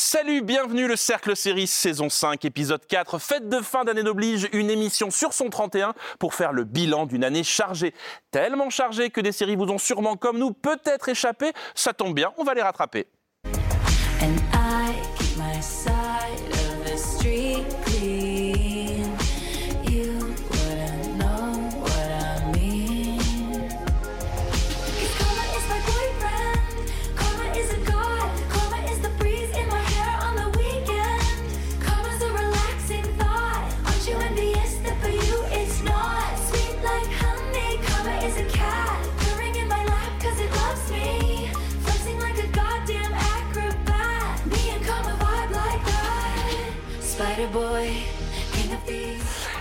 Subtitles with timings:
[0.00, 4.70] Salut, bienvenue le Cercle Série saison 5, épisode 4, fête de fin d'année d'oblige, une
[4.70, 7.92] émission sur son 31 pour faire le bilan d'une année chargée.
[8.30, 12.32] Tellement chargée que des séries vous ont sûrement comme nous peut-être échappé, ça tombe bien,
[12.36, 13.08] on va les rattraper.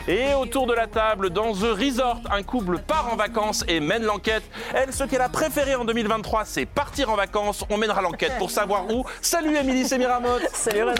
[0.08, 4.04] Et autour de la table, dans The Resort, un couple part en vacances et mène
[4.04, 4.44] l'enquête.
[4.74, 7.66] Elle, ce qu'elle a préféré en 2023, c'est partir en vacances.
[7.70, 9.06] On mènera l'enquête pour savoir où.
[9.22, 10.96] Salut Émilie Semiramoth Salut Renan.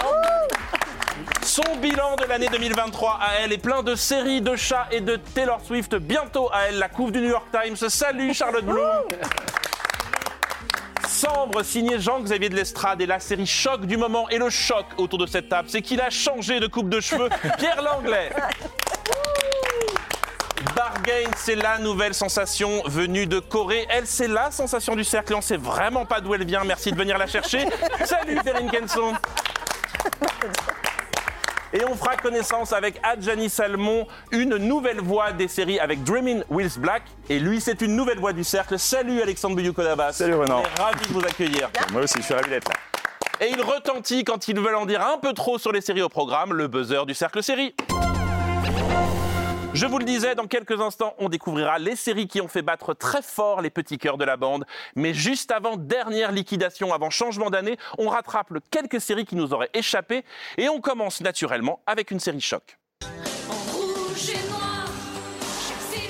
[1.42, 5.16] Son bilan de l'année 2023 à elle est plein de séries, de chats et de
[5.16, 5.96] Taylor Swift.
[5.96, 7.78] Bientôt à elle, la couve du New York Times.
[7.90, 9.04] Salut Charlotte Bloom
[11.18, 14.30] Sambre, signé Jean-Xavier de l'Estrade et la série choc du moment.
[14.30, 17.30] Et le choc autour de cette table, c'est qu'il a changé de coupe de cheveux.
[17.58, 18.30] Pierre Langlais
[20.76, 23.88] Bargain, c'est la nouvelle sensation venue de Corée.
[23.90, 25.34] Elle, c'est la sensation du cercle.
[25.34, 26.64] et On sait vraiment pas d'où elle vient.
[26.64, 27.68] Merci de venir la chercher.
[28.06, 29.14] Salut, Perrine Kenson.
[31.74, 36.80] Et on fera connaissance avec Adjani Salmon, une nouvelle voix des séries avec Dreaming Wills
[36.80, 37.04] Black.
[37.30, 38.80] Et lui, c'est une nouvelle voix du cercle.
[38.80, 40.14] Salut Alexandre Buyou-Kodabas.
[40.14, 40.62] Salut, Renan.
[40.62, 41.70] On est ravi de vous accueillir.
[41.92, 42.76] Moi aussi, je suis ravi d'être là.
[43.46, 46.10] Et il retentit quand ils veulent en dire un peu trop sur les séries au
[46.10, 47.76] programme, le buzzer du cercle série.
[49.78, 52.96] Je vous le disais, dans quelques instants, on découvrira les séries qui ont fait battre
[52.96, 54.66] très fort les petits cœurs de la bande.
[54.96, 59.70] Mais juste avant dernière liquidation, avant changement d'année, on rattrape quelques séries qui nous auraient
[59.76, 60.26] échappé.
[60.58, 62.80] Et on commence naturellement avec une série choc.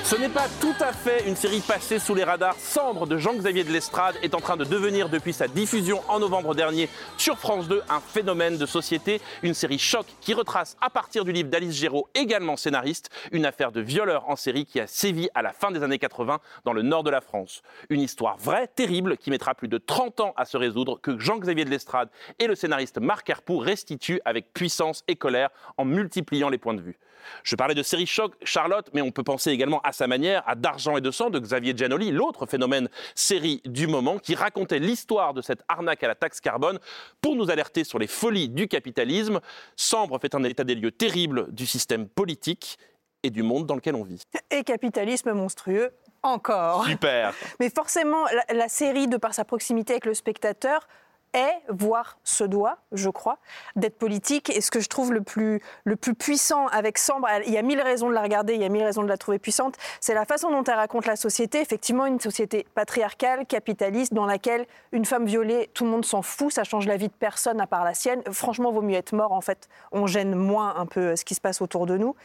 [0.09, 2.55] Ce n'est pas tout à fait une série passée sous les radars.
[2.55, 6.55] Cendre de Jean-Xavier de l'Estrade est en train de devenir, depuis sa diffusion en novembre
[6.55, 6.87] dernier
[7.17, 9.19] sur France 2, un phénomène de société.
[9.43, 13.73] Une série choc qui retrace, à partir du livre d'Alice Géraud, également scénariste, une affaire
[13.73, 16.83] de violeur en série qui a sévi à la fin des années 80 dans le
[16.83, 17.61] nord de la France.
[17.89, 21.65] Une histoire vraie, terrible, qui mettra plus de 30 ans à se résoudre, que Jean-Xavier
[21.65, 22.07] de l'Estrade
[22.39, 26.81] et le scénariste Marc Herpoux restituent avec puissance et colère en multipliant les points de
[26.81, 26.97] vue.
[27.43, 30.55] Je parlais de série choc, Charlotte, mais on peut penser également à sa manière à
[30.55, 35.33] D'argent et de sang de Xavier Giannoli, l'autre phénomène série du moment, qui racontait l'histoire
[35.33, 36.79] de cette arnaque à la taxe carbone
[37.21, 39.39] pour nous alerter sur les folies du capitalisme.
[39.75, 42.77] Sambre fait un état des lieux terrible du système politique
[43.23, 44.21] et du monde dans lequel on vit.
[44.51, 45.91] Et capitalisme monstrueux,
[46.23, 46.85] encore.
[46.85, 50.87] Super Mais forcément, la, la série, de par sa proximité avec le spectateur,
[51.33, 53.37] est, voire se doit, je crois,
[53.75, 54.49] d'être politique.
[54.49, 57.61] Et ce que je trouve le plus, le plus puissant avec Sambre, il y a
[57.61, 60.13] mille raisons de la regarder, il y a mille raisons de la trouver puissante, c'est
[60.13, 61.61] la façon dont elle raconte la société.
[61.61, 66.51] Effectivement, une société patriarcale, capitaliste, dans laquelle une femme violée, tout le monde s'en fout,
[66.51, 68.21] ça change la vie de personne à part la sienne.
[68.31, 69.67] Franchement, vaut mieux être mort, en fait.
[69.91, 72.15] On gêne moins un peu ce qui se passe autour de nous.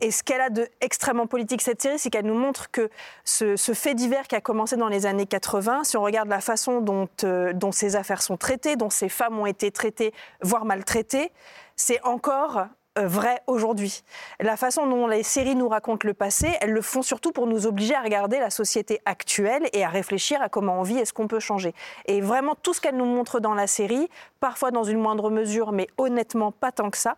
[0.00, 2.88] Et ce qu'elle a de extrêmement politique, cette série, c'est qu'elle nous montre que
[3.24, 6.80] ce, fait divers qui a commencé dans les années 80, si on regarde la façon
[6.80, 11.32] dont, euh, dont ces affaires sont traitées, dont ces femmes ont été traitées, voire maltraitées,
[11.74, 12.66] c'est encore
[12.98, 14.02] euh, vrai aujourd'hui.
[14.40, 17.66] La façon dont les séries nous racontent le passé, elles le font surtout pour nous
[17.66, 21.12] obliger à regarder la société actuelle et à réfléchir à comment on vit et ce
[21.12, 21.74] qu'on peut changer.
[22.06, 24.08] Et vraiment, tout ce qu'elles nous montrent dans la série,
[24.40, 27.16] parfois dans une moindre mesure, mais honnêtement pas tant que ça,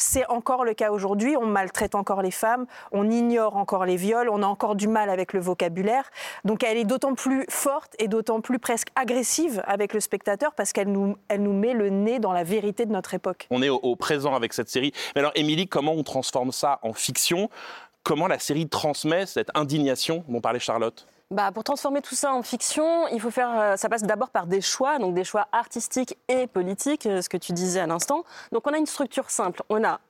[0.00, 1.36] c'est encore le cas aujourd'hui.
[1.36, 5.10] On maltraite encore les femmes, on ignore encore les viols, on a encore du mal
[5.10, 6.10] avec le vocabulaire.
[6.44, 10.72] Donc elle est d'autant plus forte et d'autant plus presque agressive avec le spectateur parce
[10.72, 13.46] qu'elle nous, elle nous met le nez dans la vérité de notre époque.
[13.50, 14.92] On est au, au présent avec cette série.
[15.14, 17.50] Mais alors, Émilie, comment on transforme ça en fiction?
[18.02, 21.06] Comment la série transmet cette indignation dont parlait Charlotte?
[21.30, 23.50] Bah, pour transformer tout ça en fiction, il faut faire.
[23.56, 27.28] euh, Ça passe d'abord par des choix, donc des choix artistiques et politiques, euh, ce
[27.28, 28.24] que tu disais à l'instant.
[28.50, 29.62] Donc on a une structure simple.
[29.68, 30.00] On a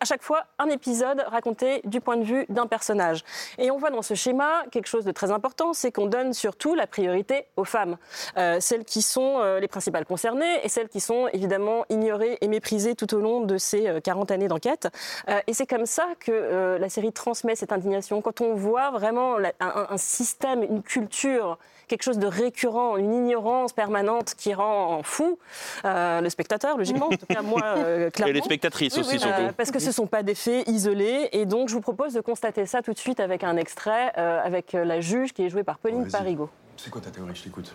[0.00, 3.24] à chaque fois un épisode raconté du point de vue d'un personnage.
[3.58, 6.74] Et on voit dans ce schéma quelque chose de très important, c'est qu'on donne surtout
[6.74, 7.96] la priorité aux femmes,
[8.36, 12.48] Euh, celles qui sont euh, les principales concernées et celles qui sont évidemment ignorées et
[12.48, 14.88] méprisées tout au long de ces euh, 40 années d'enquête.
[15.28, 18.20] Euh, et c'est comme ça que la série transmet cette indignation.
[18.22, 21.58] Quand on voit vraiment un système, une culture,
[21.90, 25.38] quelque chose de récurrent, une ignorance permanente qui rend fou
[25.84, 28.30] euh, le spectateur, logiquement, en tout cas moi, euh, clairement.
[28.30, 29.42] Et les spectatrices Oui, aussi, oui, surtout.
[29.42, 31.28] euh, parce que ce ne sont pas des faits isolés.
[31.32, 34.40] Et donc, je vous propose de constater ça tout de suite avec un extrait, euh,
[34.44, 36.12] avec la juge qui est jouée par Pauline Vas-y.
[36.12, 36.48] Parigot.
[36.76, 37.34] C'est quoi ta théorie?
[37.34, 37.74] Je t'écoute.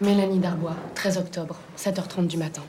[0.00, 2.62] Mélanie Darbois, 13 octobre, 7h30 du matin.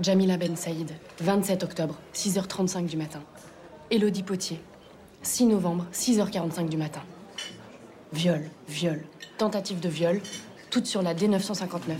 [0.00, 0.90] Jamila Ben Saïd,
[1.20, 3.20] 27 octobre, 6h35 du matin.
[3.90, 4.58] Élodie Potier,
[5.22, 7.02] 6 novembre, 6h45 du matin.
[8.12, 9.00] Viol, viol,
[9.38, 10.20] tentative de viol,
[10.70, 11.94] toutes sur la D959.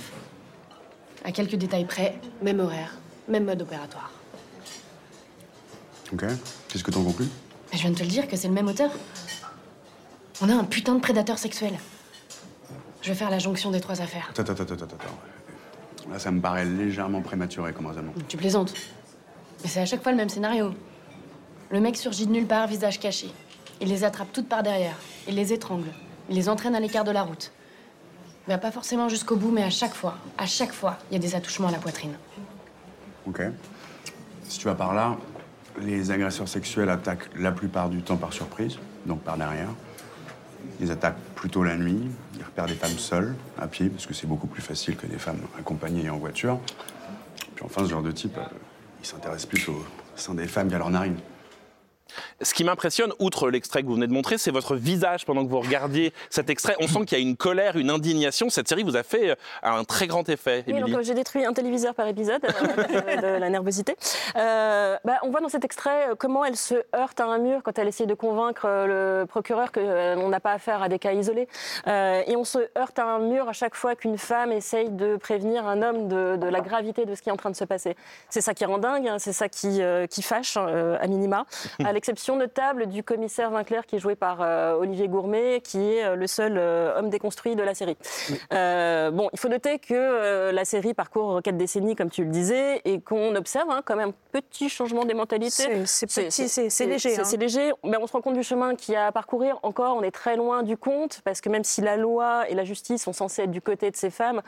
[1.25, 2.97] À quelques détails près, même horaire,
[3.29, 4.11] même mode opératoire.
[6.13, 6.25] Ok.
[6.69, 7.29] Qu'est-ce que t'en conclus?
[7.73, 8.91] Je viens de te le dire que c'est le même auteur.
[10.41, 11.75] On a un putain de prédateur sexuel.
[13.03, 14.29] Je vais faire la jonction des trois affaires.
[14.31, 16.11] Attends, attends, attends, attends, attends.
[16.11, 18.13] Là, ça me paraît légèrement prématuré comme raisonnement.
[18.27, 18.75] Tu plaisantes.
[19.63, 20.75] Mais c'est à chaque fois le même scénario.
[21.71, 23.31] Le mec surgit de nulle part, visage caché.
[23.81, 24.97] Il les attrape toutes par derrière.
[25.27, 25.89] Il les étrangle.
[26.29, 27.53] Il les entraîne à l'écart de la route.
[28.47, 31.37] Pas forcément jusqu'au bout, mais à chaque fois, à chaque fois, il y a des
[31.37, 32.15] attouchements à la poitrine.
[33.27, 33.43] Ok.
[34.49, 35.17] Si tu vas par là,
[35.81, 39.69] les agresseurs sexuels attaquent la plupart du temps par surprise, donc par derrière.
[40.81, 42.11] Ils attaquent plutôt la nuit.
[42.37, 45.19] Ils repèrent des femmes seules, à pied, parce que c'est beaucoup plus facile que des
[45.19, 46.59] femmes accompagnées et en voiture.
[47.55, 48.43] Puis enfin, ce genre de type, euh,
[49.01, 49.85] il s'intéresse plus au
[50.17, 51.19] sein des femmes qu'à leurs narines.
[52.43, 55.51] Ce qui m'impressionne, outre l'extrait que vous venez de montrer, c'est votre visage pendant que
[55.51, 56.77] vous regardiez cet extrait.
[56.81, 58.51] On sent qu'il y a une colère, une indignation.
[58.51, 61.45] Cette série vous a fait euh, un très grand effet, Oui, donc euh, j'ai détruit
[61.45, 63.97] un téléviseur par épisode euh, de la nervosité.
[64.37, 67.79] Euh, bah, on voit dans cet extrait comment elle se heurte à un mur quand
[67.79, 71.49] elle essaye de convaincre le procureur qu'on n'a pas affaire à des cas isolés.
[71.87, 75.67] Et on se heurte à un mur à chaque fois qu'une femme essaye de prévenir
[75.67, 77.97] un homme de, de la gravité de ce qui est en train de se passer.
[78.29, 79.81] C'est ça qui rend dingue, hein, c'est ça qui,
[80.11, 81.47] qui fâche, euh, à minima.
[81.85, 86.03] À l'exception notable du commissaire Vinclair qui est joué par euh, Olivier Gourmet, qui est
[86.03, 87.99] euh, le seul euh, homme déconstruit de la série.
[88.51, 93.03] Bon, il faut noter que la série parcourt quatre décennies, comme tu le disais, et
[93.03, 95.85] qu'on observe hein, quand même un petit changement des mentalités.
[95.85, 96.23] C'est- petit,
[96.87, 97.25] léger, C'est hein.
[97.25, 99.59] c'est léger, mais on se rend compte du chemin qu'il y a à parcourir.
[99.63, 102.65] Encore, on est très loin du compte, parce que même si la loi et la
[102.65, 104.41] justice sont censées être du côté de ces femmes,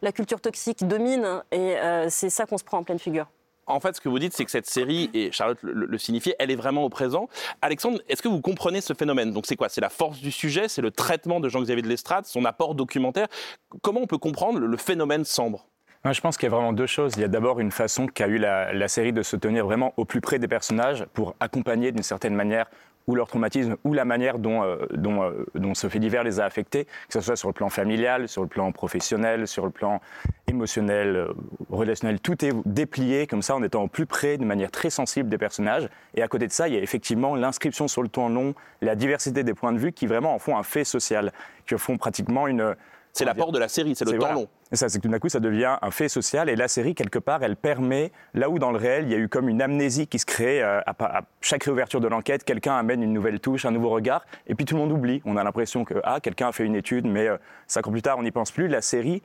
[0.00, 1.76] la culture toxique domine, et
[2.08, 3.26] c'est ça qu'on se prend en pleine figure.
[3.70, 6.36] En fait, ce que vous dites, c'est que cette série, et Charlotte le, le- signifiait,
[6.38, 7.28] elle est vraiment au présent.
[7.62, 9.32] Alexandre, est-ce que vous comprenez ce phénomène?
[9.32, 9.68] Donc c'est quoi?
[9.68, 13.28] C'est la force du sujet, c'est le traitement de Jean-Xavier de Lestrade, son apport documentaire.
[13.82, 15.66] Comment on peut comprendre le, phénomène Sambre
[16.04, 17.12] Moi, je pense qu'il y a vraiment deux choses.
[17.16, 20.04] Il y a d'abord une façon qu'a eu la série de se tenir vraiment au
[20.04, 22.66] plus près des personnages pour accompagner d'une certaine manière
[23.10, 26.38] ou leur traumatisme ou la manière dont, euh, dont, euh, dont ce fait divers les
[26.38, 29.72] a affectés, que ce soit sur le plan familial, sur le plan professionnel, sur le
[29.72, 30.00] plan
[30.46, 31.32] émotionnel, euh,
[31.70, 32.20] relationnel.
[32.20, 35.38] Tout est déplié comme ça en étant au plus près, de manière très sensible des
[35.38, 35.88] personnages.
[36.14, 38.94] Et à côté de ça, il y a effectivement l'inscription sur le temps long, la
[38.94, 41.32] diversité des points de vue qui vraiment en font un fait social,
[41.66, 42.76] qui font pratiquement une...
[43.12, 44.34] C'est l'apport de la série, c'est le temps voilà.
[44.34, 44.48] long.
[44.72, 46.48] Ça, c'est que tout d'un coup, ça devient un fait social.
[46.48, 49.18] Et la série, quelque part, elle permet, là où dans le réel, il y a
[49.18, 53.02] eu comme une amnésie qui se crée, euh, à, chaque réouverture de l'enquête, quelqu'un amène
[53.02, 55.22] une nouvelle touche, un nouveau regard, et puis tout le monde oublie.
[55.24, 57.36] On a l'impression que, ah, quelqu'un a fait une étude, mais euh,
[57.66, 58.68] cinq ans plus tard, on n'y pense plus.
[58.68, 59.22] La série,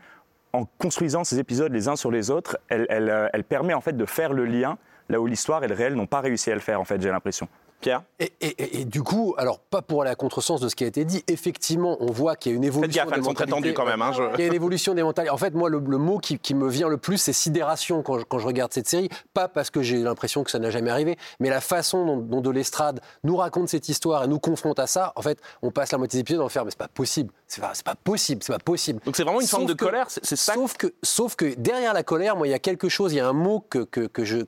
[0.52, 3.82] en construisant ces épisodes les uns sur les autres, elle, elle, euh, elle permet en
[3.82, 6.56] fait de faire le lien, là où l'histoire et le réel n'ont pas réussi à
[6.56, 7.48] le faire, en fait, j'ai l'impression.
[7.86, 10.76] Pierre Et, et- et- et du coup, alors pas pour aller à contresens de ce
[10.76, 13.04] qui a été dit, effectivement, on voit qu'il y a une Faites évolution.
[13.04, 13.74] gaffe, des elles sont très tendues mentalités.
[13.76, 14.02] quand même.
[14.02, 15.32] hein, je- Il y a une évolution des mentalités.
[15.32, 18.18] En fait, moi, le, le mot qui, qui me vient le plus, c'est sidération quand
[18.20, 19.10] je, quand je regarde cette série.
[19.36, 22.42] Pas parce que j'ai l'impression que ça n'a jamais arrivé, mais la façon dont, dont
[22.42, 25.14] de l'estrade nous raconte cette histoire et nous confronte à ça.
[25.16, 27.32] En fait, on passe la moitié des épisodes en faire, mais c'est pas possible.
[27.48, 27.74] C'est pas,
[28.04, 28.42] possible.
[28.44, 29.00] C'est pas possible.
[29.06, 31.94] Donc c'est vraiment une forme de que- colère, c'est ça Sauf que, sauf que derrière
[31.94, 33.88] la colère, moi, il y a quelque chose, il y a un mot que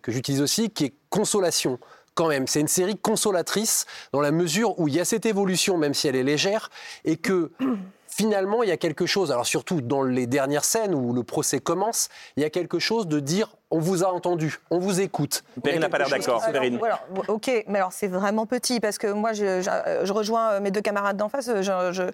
[0.07, 1.77] j'utilise aussi qui est consolation.
[2.17, 5.77] Quand même, c'est une série consolatrice dans la mesure où il y a cette évolution,
[5.77, 6.71] même si elle est légère,
[7.05, 7.51] et que
[8.07, 9.31] finalement il y a quelque chose.
[9.31, 13.05] Alors surtout dans les dernières scènes où le procès commence, il y a quelque chose
[13.07, 15.43] de dire on vous a entendu, on vous écoute.
[15.63, 16.41] Perrine n'a pas l'air d'accord.
[17.27, 20.71] ok, mais alors c'est vraiment petit parce que moi je, je- je rejoins euh, mes
[20.71, 21.45] deux camarades d'en face.
[21.61, 22.09] Je,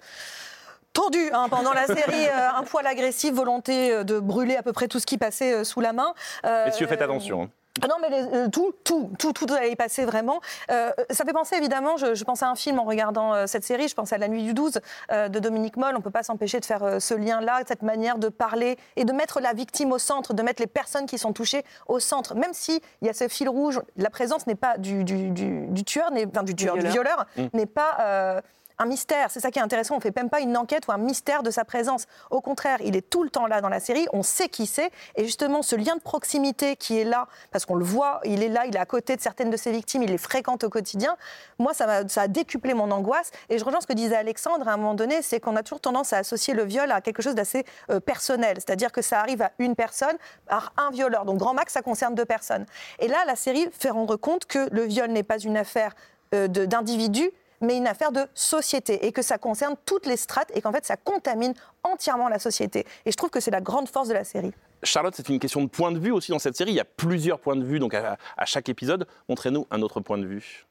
[0.92, 4.72] tendu hein, pendant la série, euh, un poil agressif, volonté euh, de brûler à peu
[4.74, 6.12] près tout ce qui passait euh, sous la main.
[6.44, 7.50] Euh, Messieurs, faites attention.
[7.82, 10.40] Ah non, mais les- euh, tout, tout, tout, tout allait y passer vraiment.
[10.70, 13.64] Euh, ça fait penser évidemment, je, je pensais à un film en regardant euh, cette
[13.64, 15.94] série, je pense à La Nuit du 12 euh, de Dominique Moll.
[15.94, 19.12] On ne peut pas s'empêcher de faire ce lien-là, cette manière de parler et de
[19.12, 22.34] mettre la victime au centre, de mettre les personnes qui sont touchées au centre.
[22.36, 25.84] Même s'il y a ce fil rouge, la présence n'est pas du, du, du- du
[25.84, 27.26] tueur, enfin, du tueur, du violeur.
[27.36, 28.42] violeur, n'est pas.
[28.78, 29.96] Un mystère, c'est ça qui est intéressant.
[29.96, 32.06] On fait même pas une enquête ou un mystère de sa présence.
[32.30, 34.06] Au contraire, il est tout le temps là dans la série.
[34.12, 34.90] On sait qui c'est.
[35.16, 38.48] Et justement, ce lien de proximité qui est là, parce qu'on le voit, il est
[38.48, 41.16] là, il est à côté de certaines de ses victimes, il les fréquente au quotidien.
[41.58, 43.30] Moi, ça, a décuplé mon angoisse.
[43.48, 45.80] Et je rejoins ce que disait Alexandre à un moment donné, c'est qu'on a toujours
[45.80, 48.56] tendance à associer le viol à quelque chose d'assez euh, personnel.
[48.56, 50.16] C'est-à-dire que ça arrive à une personne
[50.46, 51.24] par un violeur.
[51.24, 52.66] Donc, grand max, ça concerne deux personnes.
[52.98, 55.94] Et là, la série fait rendre compte que le viol n'est pas une affaire
[56.34, 57.30] euh, d'individus,
[57.64, 60.84] mais une affaire de société et que ça concerne toutes les strates et qu'en fait
[60.84, 62.86] ça contamine entièrement la société.
[63.06, 64.52] Et je trouve que c'est la grande force de la série.
[64.82, 66.72] Charlotte, c'est une question de point de vue aussi dans cette série.
[66.72, 69.06] Il y a plusieurs points de vue, donc à, à chaque épisode.
[69.28, 70.66] Montrez-nous un autre point de vue.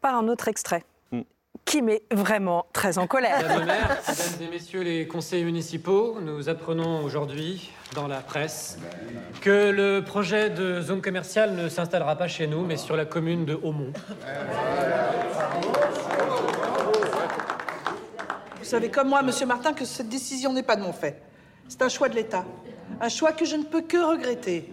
[0.00, 0.84] Par un autre extrait.
[1.10, 1.20] Mm.
[1.66, 3.36] Qui m'est vraiment très en colère.
[3.42, 8.78] Madame le maire, mesdames et messieurs les conseillers municipaux, nous apprenons aujourd'hui dans la presse
[9.42, 13.44] que le projet de zone commerciale ne s'installera pas chez nous, mais sur la commune
[13.44, 13.92] de Aumont.
[18.62, 21.20] Vous savez comme moi, Monsieur Martin, que cette décision n'est pas de mon fait.
[21.66, 22.44] C'est un choix de l'État.
[23.00, 24.70] Un choix que je ne peux que regretter.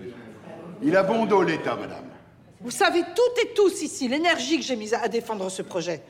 [0.83, 2.05] Il a bon dos, l'État, madame.
[2.61, 6.03] Vous savez toutes et tous ici l'énergie que j'ai mise à défendre ce projet.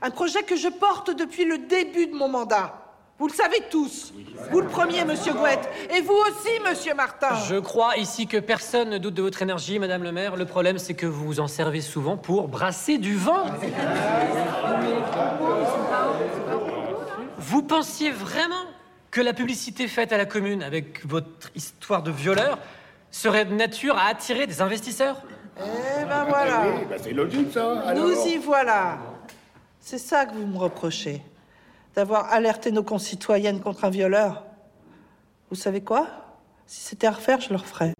[0.00, 2.72] Un projet que je porte depuis le début de mon mandat.
[3.18, 4.14] Vous le savez tous.
[4.50, 5.68] Vous le premier, Monsieur Gouette.
[5.94, 7.34] Et vous aussi, Monsieur Martin.
[7.46, 10.34] Je crois ici que personne ne doute de votre énergie, Madame le maire.
[10.36, 13.44] Le problème, c'est que vous vous en servez souvent pour brasser du vent.
[17.38, 18.64] Vous pensiez vraiment
[19.10, 22.58] que la publicité faite à la commune avec votre histoire de violeur
[23.10, 25.22] serait de nature à attirer des investisseurs?
[25.56, 26.64] Eh ben voilà.
[26.66, 27.80] Oui, bah c'est logique, ça.
[27.80, 28.06] alors.
[28.06, 28.98] Nous y voilà.
[29.80, 31.22] C'est ça que vous me reprochez.
[31.94, 34.44] D'avoir alerté nos concitoyennes contre un violeur.
[35.50, 36.06] Vous savez quoi?
[36.66, 37.94] Si c'était à refaire, je le referais.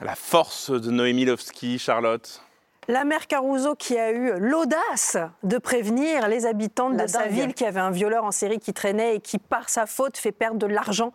[0.00, 2.42] La force de Noémie Lovski, Charlotte.
[2.88, 7.66] La mère Caruso qui a eu l'audace de prévenir les habitants de sa ville qu'il
[7.66, 10.58] y avait un violeur en série qui traînait et qui, par sa faute, fait perdre
[10.58, 11.12] de l'argent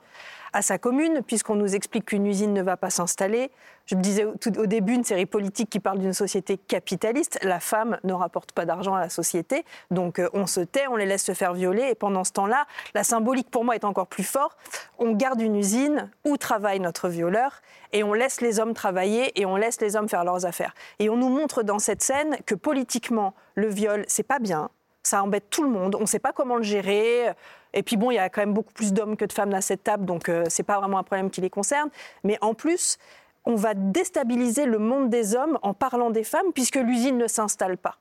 [0.56, 3.52] à sa commune, puisqu'on nous explique qu'une usine ne va pas s'installer.
[3.88, 7.38] Je me disais au, début, une série politique qui parle d'une société capitaliste.
[7.44, 10.96] La femme ne rapporte pas d'argent à la société, donc euh, on se tait, on
[10.96, 14.08] les laisse se faire violer, et pendant ce temps-là, la symbolique pour moi est encore
[14.08, 14.58] plus forte.
[14.98, 19.46] On garde une usine où travaille notre violeur, et on laisse les hommes travailler, et
[19.46, 20.74] on laisse les hommes faire leurs affaires.
[21.00, 24.70] Et on nous montre dans cette scène que politiquement, le viol, c'est pas bien,
[25.04, 27.34] ça embête tout le monde, on ne sait pas comment le gérer.
[27.75, 29.62] Et puis bon, il y a quand même beaucoup plus d'hommes que de femmes à
[29.62, 31.89] cette table, donc euh, c'est pas vraiment un problème qui les concerne.
[32.24, 32.98] Mais en plus,
[33.44, 37.77] on va déstabiliser le monde des hommes en parlant des femmes, puisque l'usine ne s'installe
[37.77, 38.00] pas.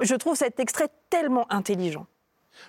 [0.00, 2.06] Je trouve cet extrait tellement intelligent.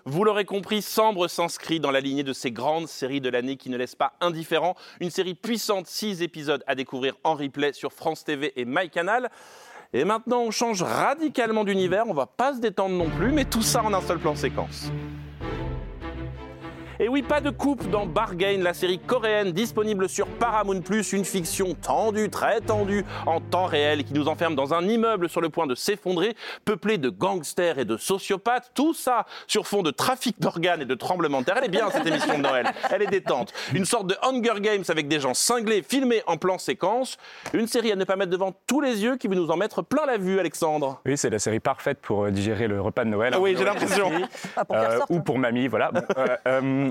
[0.05, 3.69] Vous l'aurez compris, Sambre s'inscrit dans la lignée de ces grandes séries de l'année qui
[3.69, 4.75] ne laissent pas indifférent.
[4.99, 9.29] Une série puissante, 6 épisodes à découvrir en replay sur France TV et MyCanal.
[9.93, 12.05] Et maintenant, on change radicalement d'univers.
[12.07, 14.91] On va pas se détendre non plus, mais tout ça en un seul plan séquence.
[16.99, 20.79] Et oui, pas de coupe dans Bargain, la série coréenne disponible sur Paramount+,
[21.11, 25.41] une fiction tendue, très tendue, en temps réel, qui nous enferme dans un immeuble sur
[25.41, 29.91] le point de s'effondrer, peuplé de gangsters et de sociopathes, tout ça sur fond de
[29.91, 31.55] trafic d'organes et de tremblements de terre.
[31.57, 33.51] Elle est bien cette émission de Noël, elle est détente.
[33.73, 37.17] Une sorte de Hunger Games avec des gens cinglés, filmés en plan séquence.
[37.53, 39.81] Une série à ne pas mettre devant tous les yeux qui veut nous en mettre
[39.81, 41.01] plein la vue, Alexandre.
[41.05, 43.33] Oui, c'est la série parfaite pour euh, digérer le repas de Noël.
[43.35, 44.11] Ah oui, Noël j'ai l'impression.
[44.17, 44.25] ici.
[44.55, 45.19] Pas pour faire Euh, sorte, ou hein.
[45.19, 45.91] pour mamie, voilà.
[45.91, 46.89] Bon, euh, euh,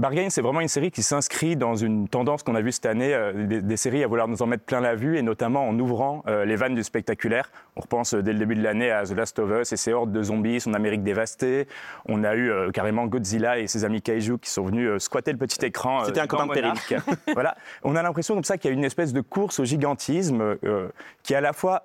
[0.00, 3.14] Bargain, c'est vraiment une série qui s'inscrit dans une tendance qu'on a vue cette année,
[3.14, 5.78] euh, des, des séries à vouloir nous en mettre plein la vue, et notamment en
[5.78, 7.52] ouvrant euh, les vannes du spectaculaire.
[7.76, 9.92] On repense euh, dès le début de l'année à The Last of Us et ses
[9.92, 11.68] hordes de zombies, son Amérique dévastée.
[12.06, 15.64] On a eu carrément Godzilla et ses amis kaiju qui sont venus squatter le petit
[15.64, 16.04] écran.
[16.04, 16.60] C'était un copain de
[17.34, 17.56] voilà.
[17.82, 20.56] On a l'impression comme ça qu'il y a une espèce de course au gigantisme
[21.22, 21.84] qui à la fois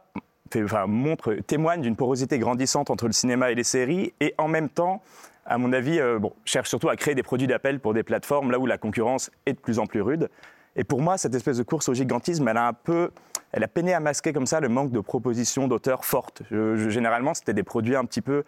[0.55, 4.69] enfin, montre, témoigne d'une porosité grandissante entre le cinéma et les séries, et en même
[4.69, 5.01] temps,
[5.45, 8.59] à mon avis, euh, cherche surtout à créer des produits d'appel pour des plateformes là
[8.59, 10.29] où la concurrence est de plus en plus rude.
[10.75, 13.11] Et pour moi, cette espèce de course au gigantisme, elle a un peu,
[13.51, 16.41] elle a peiné à masquer comme ça le manque de propositions d'auteurs fortes.
[16.49, 18.43] Généralement, c'était des produits un petit peu,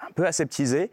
[0.00, 0.90] un peu aseptisés.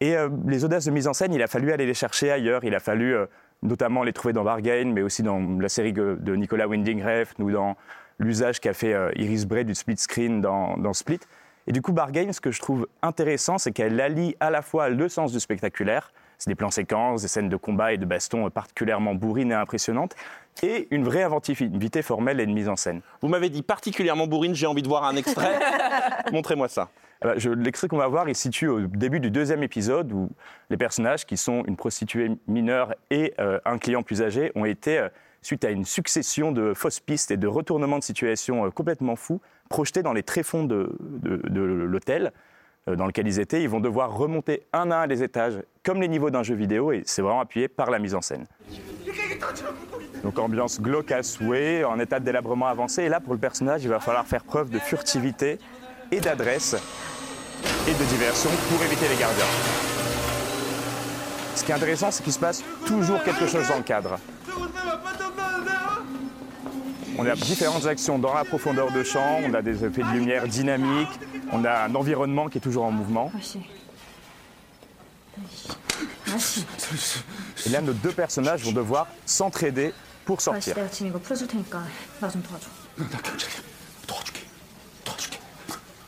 [0.00, 2.64] Et euh, les audaces de mise en scène, il a fallu aller les chercher ailleurs.
[2.64, 3.26] Il a fallu euh,
[3.62, 7.50] notamment les trouver dans Bargain, mais aussi dans la série de Nicolas Winding Refn ou
[7.50, 7.76] dans
[8.18, 11.20] l'usage qu'a fait Iris Bray du split screen dans Split.
[11.66, 14.88] Et du coup, Bargain, ce que je trouve intéressant, c'est qu'elle allie à la fois
[14.88, 18.50] le sens du spectaculaire, c'est des plans séquences, des scènes de combat et de baston
[18.50, 20.16] particulièrement bourrines et impressionnantes,
[20.62, 23.00] et une vraie inventivité formelle et de mise en scène.
[23.20, 25.58] Vous m'avez dit particulièrement bourrine, j'ai envie de voir un extrait.
[26.32, 26.88] Montrez-moi ça.
[27.22, 30.28] Bah, je- L'extrait qu'on va voir, il se situe au début du deuxième épisode où
[30.68, 34.98] les personnages, qui sont une prostituée mineure et euh, un client plus âgé, ont été,
[34.98, 35.08] euh,
[35.42, 39.40] suite à une succession de fausses pistes et de retournements de situation euh, complètement fous,
[39.72, 41.62] projetés dans les tréfonds de, de-
[41.92, 42.32] l'hôtel
[42.88, 43.62] euh, dans lequel ils étaient.
[43.62, 46.92] Ils vont devoir remonter un à un les étages, comme les niveaux d'un jeu vidéo,
[46.92, 48.44] et c'est vraiment appuyé par la mise en scène.
[50.22, 53.02] Donc ambiance glauque à souhait, en état de délabrement avancé.
[53.04, 55.58] Et là, pour le personnage, il va falloir faire preuve de furtivité
[56.12, 56.76] et d'adresse
[57.88, 59.50] et de diversion pour éviter les gardiens.
[61.54, 64.18] Ce qui est intéressant, c'est qu'il se passe toujours quelque chose dans le cadre.
[67.18, 70.46] On a différentes actions dans la profondeur de champ, on a des effets de lumière
[70.48, 71.20] dynamiques,
[71.52, 73.30] on a un environnement qui est toujours en mouvement.
[77.66, 79.92] Et là, nos deux personnages vont devoir s'entraider
[80.24, 80.74] pour sortir.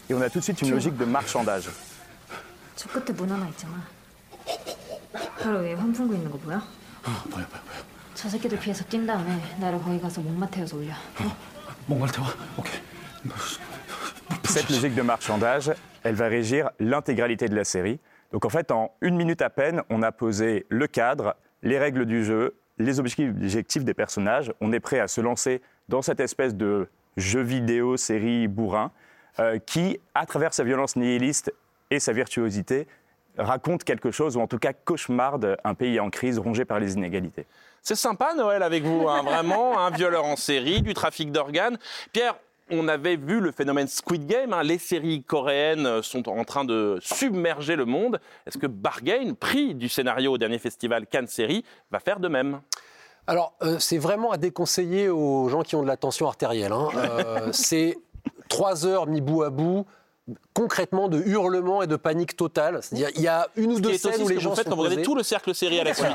[0.09, 1.69] Et on a tout de suite une logique de marchandage.
[8.24, 8.60] 저 끝에 문 하나 있잖아.
[8.60, 8.60] 바로 위에 환풍구 있는 거 보여?
[8.60, 8.60] 뭐야 뭐야 뭐야.
[8.60, 10.94] 저 새끼들 피해서 뛴 다음에 나를 거기 가서 목마 태워서 올려.
[11.88, 12.28] 몽골 태워.
[12.58, 12.80] 오케이.
[14.46, 15.72] Cette logique de marchandage,
[16.04, 18.00] elle va régir l'intégralité de la série.
[18.32, 22.06] Donc en fait, en une minute à peine, on a posé le cadre, les règles
[22.06, 24.54] du jeu, les objectifs des personnages.
[24.62, 28.92] On est prêt à se lancer dans cette espèce de jeu vidéo, série bourrin,
[29.40, 31.54] euh, qui, à travers sa violence nihiliste
[31.92, 32.88] et sa virtuosité,
[33.38, 36.94] raconte quelque chose, ou en tout cas cauchemarde un pays en crise rongé par les
[36.96, 37.46] inégalités.
[37.87, 41.77] C'est sympa Noël avec vous, hein, vraiment, un violeur en série, du trafic d'organes.
[42.13, 42.35] Pierre,
[42.71, 46.99] on avait vu le phénomène Squid Game, hein, les séries coréennes sont en train de
[47.03, 48.21] submerger le monde.
[48.47, 52.63] Est-ce que Bargain, prix du scénario au dernier festival Cannes Série, va faire de même?
[53.27, 56.73] Alors, euh, c'est vraiment à déconseiller aux gens qui ont de la tension artérielle.
[56.73, 56.89] hein.
[56.97, 57.99] Euh, c'est
[58.49, 59.85] trois heures mis bout à bout,
[60.55, 62.79] concrètement de hurlements et de panique totale.
[62.83, 64.71] C'est-à-dire, il y a une ou Ce deux scènes où les gens vous faites sont
[64.71, 65.05] quand vous regardez posés.
[65.05, 66.07] tout le cercle série à la suite.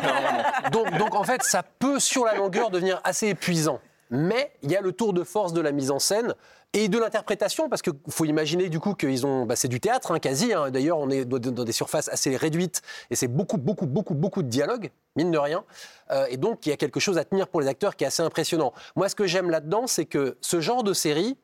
[0.72, 3.80] donc, donc, en fait, ça peut sur la longueur devenir assez épuisant.
[4.12, 6.34] Mais il y a le tour de force de la mise en scène
[6.74, 10.12] et de l'interprétation, parce qu'il faut imaginer du coup qu'ils ont, bah, c'est du théâtre
[10.12, 10.52] hein, quasi.
[10.54, 10.72] hein.
[10.72, 14.42] D'ailleurs, on est dans dans des surfaces assez réduites et c'est beaucoup, beaucoup, beaucoup, beaucoup
[14.42, 15.64] de dialogue, mine de rien.
[16.10, 18.08] Euh, et donc, il y a quelque chose à tenir pour les acteurs qui est
[18.08, 18.74] assez impressionnant.
[18.96, 21.38] Moi, ce que j'aime là-dedans, c'est que ce genre de série.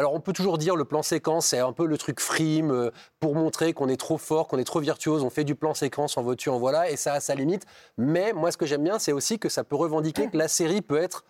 [0.00, 2.90] Alors, on peut toujours dire le plan séquence, c'est un peu le truc frime euh,
[3.18, 5.22] pour montrer qu'on est trop fort, qu'on est trop virtuose.
[5.22, 7.66] On fait du plan séquence, en veux-tu, en voilà, et ça a sa limite.
[7.98, 10.80] Mais moi, ce que j'aime bien, c'est aussi que ça peut revendiquer que la série
[10.80, 11.26] peut être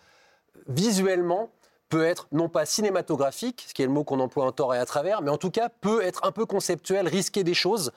[0.69, 1.49] visuellement
[1.89, 4.77] peut être non pas cinématographique, ce qui est le mot qu'on emploie en tort et
[4.77, 7.91] à travers, mais en tout cas peut être un peu conceptuel, risquer des choses.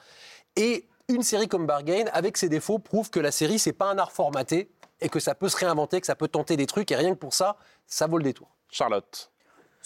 [0.57, 3.97] Et une série comme Bargain, avec ses défauts, prouve que la série, c'est pas un
[3.97, 6.97] art formaté et que ça peut se réinventer, que ça peut tenter des trucs, et
[6.97, 7.55] rien que pour ça,
[7.87, 8.49] ça vaut le détour.
[8.69, 9.31] Charlotte.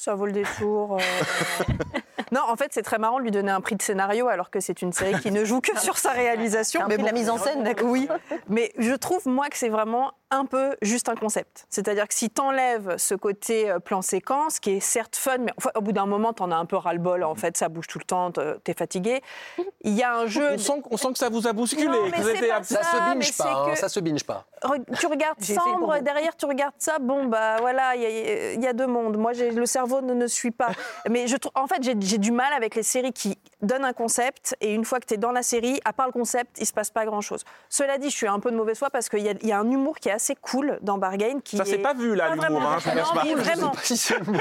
[0.02, 0.98] Ça vaut le détour.
[2.32, 4.60] non, en fait, c'est très marrant de lui donner un prix de scénario alors que
[4.60, 6.82] c'est une série qui ne joue que sur sa réalisation.
[6.82, 7.90] Un prix de la mise en scène, d'accord.
[7.90, 8.08] Oui,
[8.48, 11.66] mais je trouve, moi, que c'est vraiment un peu juste un concept.
[11.72, 15.72] C'est-à-dire que si t'enlèves ce côté euh, plan séquence, qui est certes fun, mais enfin,
[15.76, 18.06] au bout d'un moment, t'en as un peu ras-le-bol, en fait, ça bouge tout le
[18.06, 19.22] temps, t'es fatigué.
[19.82, 20.52] Il y a un jeu...
[20.54, 21.86] On sent, on sent que ça vous a bousculé.
[21.88, 24.00] Non, que mais vous étiez Ça Ah, se mais binge pas, hein, que- ça se
[24.00, 24.46] binge pas.
[24.64, 28.62] Re- tu regardes Sambre, derrière tu regardes ça, bon bah voilà, il y, a- il
[28.64, 29.18] y a deux mondes.
[29.18, 30.70] Moi, j'ai- le cerveau ne, ne suit pas.
[31.10, 33.94] Mais je trouve, en fait, j'ai j'ai du mal avec les séries qui donnent un
[33.94, 36.66] concept et une fois que tu es dans la série, à part le concept, il
[36.66, 37.44] se passe pas grand-chose.
[37.70, 39.70] Cela dit, je suis un peu de mauvaise foi parce qu'il y, y a un
[39.70, 41.40] humour qui est assez cool dans Bargain.
[41.44, 43.42] Qui Ça s'est est pas vu là, pas l'humour, vraiment- hein, je pas.
[43.42, 43.72] Vraiment.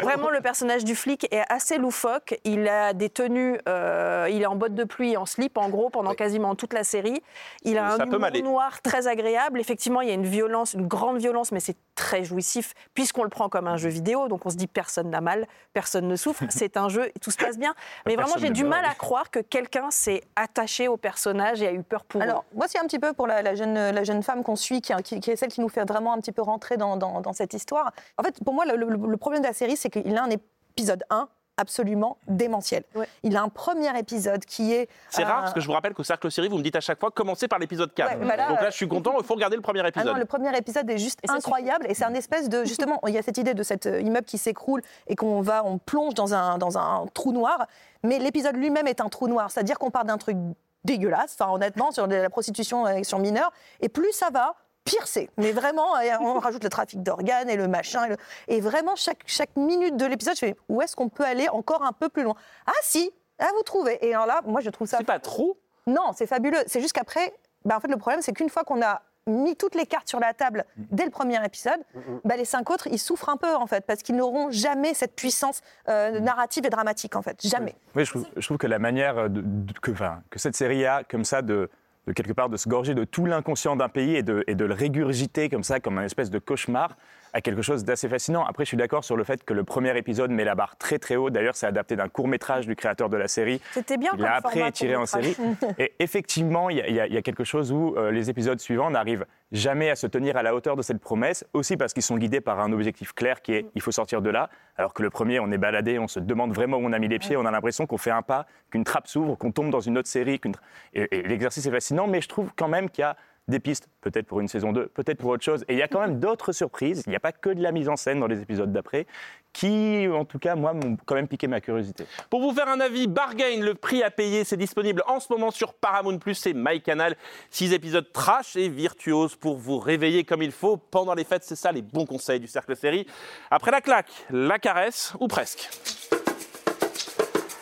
[0.02, 2.38] Vraiment, le personnage du flic est assez loufoque.
[2.44, 5.90] Il a des tenues, euh, il est en bottes de pluie, en slip, en gros,
[5.90, 7.20] pendant quasiment toute la série.
[7.64, 9.58] Il a Ça un humour noir très agréable.
[9.60, 13.30] Effectivement, il y a une violence, une grande violence, mais c'est très jouissif, puisqu'on le
[13.30, 14.28] prend comme un jeu vidéo.
[14.28, 16.44] Donc on se dit personne n'a mal, personne ne souffre.
[16.50, 17.74] C'est un jeu et tout se passe bien.
[18.06, 21.72] Mais vraiment, j'ai du mal à croire que quelqu'un s'est attaché au personnage et a
[21.72, 22.24] eu peur pour eux.
[22.24, 24.80] Alors, moi, c'est un petit peu pour la, la jeune, la jeune femme qu'on suit,
[24.80, 27.20] qui, qui- qui est celle qui nous fait vraiment un petit peu rentrer dans, dans-
[27.20, 27.92] dans cette histoire.
[28.18, 30.30] En fait, pour moi, le, le- le problème de la série, c'est qu'il a un
[30.30, 32.84] épisode 1 absolument démentiel.
[32.94, 33.06] Ouais.
[33.22, 34.88] Il a un premier épisode qui est...
[35.10, 36.80] C'est euh, rare parce que je vous rappelle qu'au cercle série, vous me dites à
[36.80, 38.18] chaque fois commencez par l'épisode 4.
[38.18, 39.88] Ouais, bah là, Donc là, euh, je suis content, il faut regarder le premier Ah
[39.88, 40.06] épisode.
[40.14, 43.14] non, le premier épisode est juste Et incroyable et c'est un espèce de justement il
[43.14, 46.14] y a cette idée de cet euh, immeuble qui s'écroule et qu'on va on plonge
[46.14, 47.66] dans un dans un trou noir
[48.04, 50.36] mais l'épisode lui-même est un trou noir c'est-à-dire qu'on part d'un truc
[50.84, 54.54] dégueulasse enfin honnêtement sur la prostitution euh, sur mineurs et plus ça va
[54.88, 58.16] pire c'est mais vraiment euh, on rajoute le trafic d'organes et le machin et, le-
[58.48, 61.82] et vraiment chaque chaque minute de l'épisode je fais où est-ce qu'on peut aller encore
[61.82, 62.34] un peu plus loin?
[62.66, 65.56] Ah si ah vous trouvez et alors là moi je trouve ça C'est pas trop?
[65.86, 66.58] Non, c'est fabuleux.
[66.66, 67.32] C'est juste qu'après,
[67.64, 70.20] bah, en fait, le problème, c'est qu'une fois qu'on a mis toutes les cartes sur
[70.20, 71.80] la table dès le premier épisode,
[72.26, 75.14] bah, les cinq autres, ils souffrent un peu, en fait, parce qu'ils n'auront jamais cette
[75.16, 77.38] puissance euh, narrative et dramatique, en fait.
[77.46, 77.74] Jamais.
[77.94, 80.84] Oui, je trouve, je trouve que la manière de- de- que, enfin, que cette série
[80.84, 81.70] a, comme ça, de,
[82.08, 85.50] de quelque part de se gorger de tout l'inconscient d'un pays et de, le régurgiter
[85.50, 86.96] comme ça, comme un espèce de cauchemar,
[87.32, 88.44] a quelque chose d'assez fascinant.
[88.44, 90.98] Après, je suis d'accord sur le fait que le premier épisode met la barre très
[90.98, 91.30] très haut.
[91.30, 93.60] D'ailleurs, c'est adapté d'un court métrage du créateur de la série.
[93.72, 95.36] C'était bien Il comme après format étiré en série.
[95.78, 98.58] Et effectivement, il y, a- y a- y a quelque chose où euh, les épisodes
[98.60, 102.02] suivants n'arrivent jamais à se tenir à la hauteur de cette promesse, aussi parce qu'ils
[102.02, 104.50] sont guidés par un objectif clair qui est il faut sortir de là.
[104.76, 107.08] Alors que le premier, on est baladé, on se demande vraiment où on a mis
[107.08, 109.80] les pieds, on a l'impression qu'on fait un pas, qu'une trappe s'ouvre, qu'on tombe dans
[109.80, 110.38] une autre série.
[110.38, 110.60] qu'une tra-
[110.94, 113.16] Et, et l'exercice est fascinant, mais je trouve quand même qu'il y a
[113.48, 115.64] des pistes, peut-être pour une saison 2, peut-être pour autre chose.
[115.68, 117.02] Et il y a quand même d'autres surprises.
[117.06, 119.06] Il n'y a pas que de la mise en scène dans les épisodes d'après,
[119.52, 122.04] qui, en tout cas, moi, m'ont quand même piqué ma curiosité.
[122.28, 125.50] Pour vous faire un avis, Bargain, le prix à payer, c'est disponible en ce moment
[125.50, 127.16] sur Paramount Plus et MyCanal.
[127.50, 131.44] Six épisodes trash et virtuoses pour vous réveiller comme il faut pendant les fêtes.
[131.44, 133.06] C'est ça les bons conseils du cercle série.
[133.50, 135.70] Après la claque, la caresse ou presque.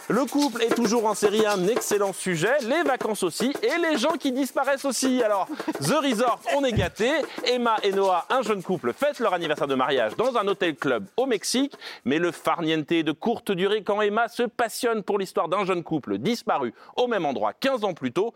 [0.09, 4.13] Le couple est toujours en série un excellent sujet, les vacances aussi et les gens
[4.13, 5.21] qui disparaissent aussi.
[5.21, 5.49] Alors,
[5.83, 7.11] The Resort, on est gâtés.
[7.45, 11.07] Emma et Noah, un jeune couple, fêtent leur anniversaire de mariage dans un hôtel club
[11.17, 11.75] au Mexique.
[12.05, 16.19] Mais le farniente de courte durée quand Emma se passionne pour l'histoire d'un jeune couple
[16.19, 18.33] disparu au même endroit 15 ans plus tôt.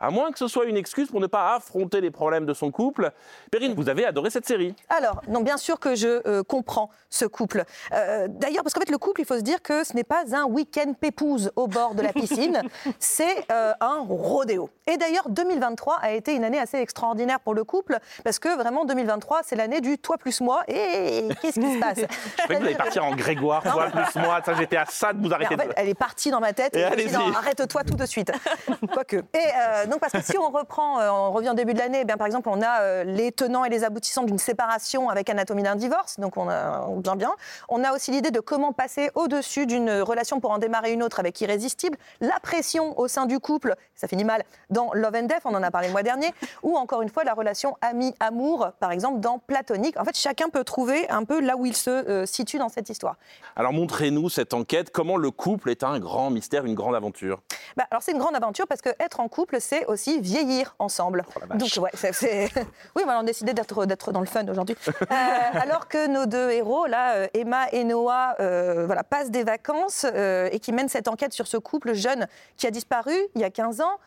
[0.00, 2.70] À moins que ce soit une excuse pour ne pas affronter les problèmes de son
[2.70, 3.10] couple.
[3.50, 4.74] Perrine, vous avez adoré cette série.
[4.88, 7.64] Alors, non, bien sûr que je euh, comprends ce couple.
[7.92, 10.24] Euh, D'ailleurs, parce qu'en fait, le couple, il faut se dire que ce n'est pas
[10.32, 12.62] un week-end pépouze au bord de la piscine,
[12.98, 14.70] c'est euh, un rodéo.
[14.86, 18.84] Et d'ailleurs, 2023 a été une année assez extraordinaire pour le couple, parce que vraiment,
[18.86, 20.62] 2023, c'est l'année du toi plus moi.
[20.68, 21.98] Et qu'est-ce qui se passe?
[21.98, 24.40] Je croyais que vous allez partir en Grégoire, toi plus moi.
[24.44, 25.72] Ça, j'étais à ça de vous arrêter en fait, de...
[25.76, 26.74] elle est partie dans ma tête.
[26.74, 27.30] Et Et je me suis dit, allez-y.
[27.30, 28.32] non, arrête-toi tout de suite.
[28.92, 29.16] Quoique.
[29.16, 32.04] Et donc, parce que si on reprend, euh, on revient au début de l'année, eh
[32.04, 35.62] bien, par exemple, on a euh, les tenants et les aboutissants d'une séparation avec Anatomie
[35.62, 36.20] d'un divorce.
[36.20, 37.32] Donc, on a on bien bien.
[37.68, 41.20] On a aussi l'idée de comment passer au-dessus d'une relation pour en démarrer une autre
[41.20, 41.98] avec Irrésistible.
[42.20, 45.62] La pression au sein du couple, ça finit mal, dans Love and Death, on en
[45.62, 46.32] a parlé le mois dernier.
[46.62, 49.98] Ou encore une fois, la relation ami-amour, par exemple, dans Platonique.
[49.98, 52.88] En fait, chacun peut trouver un peu là où il se euh, situe dans cette
[52.88, 53.16] histoire.
[53.56, 57.40] Alors montrez-nous cette enquête, comment le couple est un grand mystère, une grande aventure?
[57.76, 61.24] Bah, alors c'est une grande aventure parce que être en couple, c'est aussi vieillir ensemble.
[61.54, 62.50] Donc ouais, c'est, c'est-
[62.96, 64.76] oui, on a décidé d'être, dans le fun aujourd'hui.
[65.10, 69.42] Euh, alors que nos deux héros, là, euh, Emma et Noah, euh, voilà, passent des
[69.42, 73.40] vacances euh, et qui mènent cette enquête sur ce couple jeune qui a disparu il
[73.40, 73.98] y a 15 ans.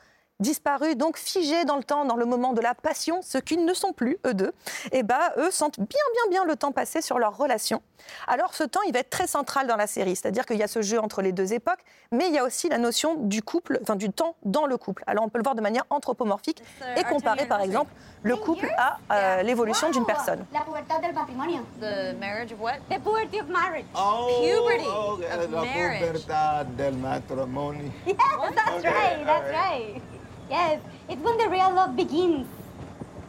[0.44, 3.74] Disparu, donc figé dans le temps, dans le moment de la passion, ce qu'ils ne
[3.74, 4.52] sont plus, eux deux,
[4.92, 7.82] et bah, eux sentent bien, bien, bien le temps passer sur leur relation.
[8.28, 10.68] Alors, ce temps, il va être très central dans la série, c'est-à-dire qu'il y a
[10.68, 11.80] ce jeu entre les deux époques,
[12.12, 15.02] mais il y a aussi la notion du couple, enfin du temps dans le couple.
[15.08, 16.62] Alors, on peut le voir de manière anthropomorphique
[16.98, 20.46] et comparer, par exemple, le couple à euh, l'évolution d'une personne.
[20.52, 21.62] La pubertad del matrimonio.
[21.80, 22.80] The marriage of what?
[22.90, 23.86] The puberty of marriage.
[23.94, 26.02] Puberty Oh, of la marriage.
[26.02, 27.90] pubertad del matrimonio.
[28.06, 30.02] Yes, that's Okay, right, that's right.
[30.50, 30.80] Yes,
[31.10, 32.46] it's when the real love begins.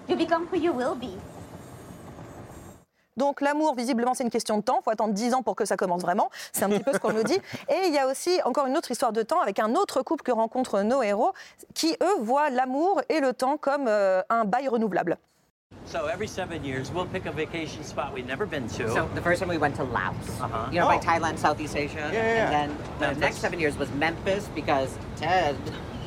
[0.08, 1.16] You become who you will be.
[3.16, 4.78] Donc l'amour, visiblement, c'est une question de temps.
[4.80, 6.30] Il faut attendre 10 ans pour que ça commence vraiment.
[6.52, 7.38] C'est un petit peu ce qu'on nous dit.
[7.68, 10.24] Et il y a aussi encore une autre histoire de temps avec un autre couple
[10.24, 11.32] que rencontrent nos héros,
[11.74, 15.16] qui, eux, voient l'amour et le temps comme euh, un bail renouvelable.
[15.86, 18.88] So every seven years, we'll pick a vacation spot we've never been to.
[18.92, 20.68] So the first time we went to Laos, Uh-huh.
[20.72, 21.00] you know, by Oh.
[21.00, 23.20] Thailand, Southeast Asia, Yeah, yeah, and then the Memphis.
[23.20, 25.54] next seven years was Memphis because Ted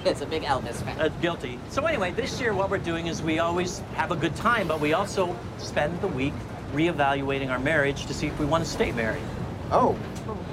[0.06, 1.00] is a big Elvis fan.
[1.00, 1.60] Uh, guilty.
[1.70, 4.80] So anyway, this year what we're doing is we always have a good time, but
[4.80, 6.34] we also spend the week
[6.74, 9.24] reevaluating our marriage to see if we want to stay married.
[9.72, 9.98] Oh.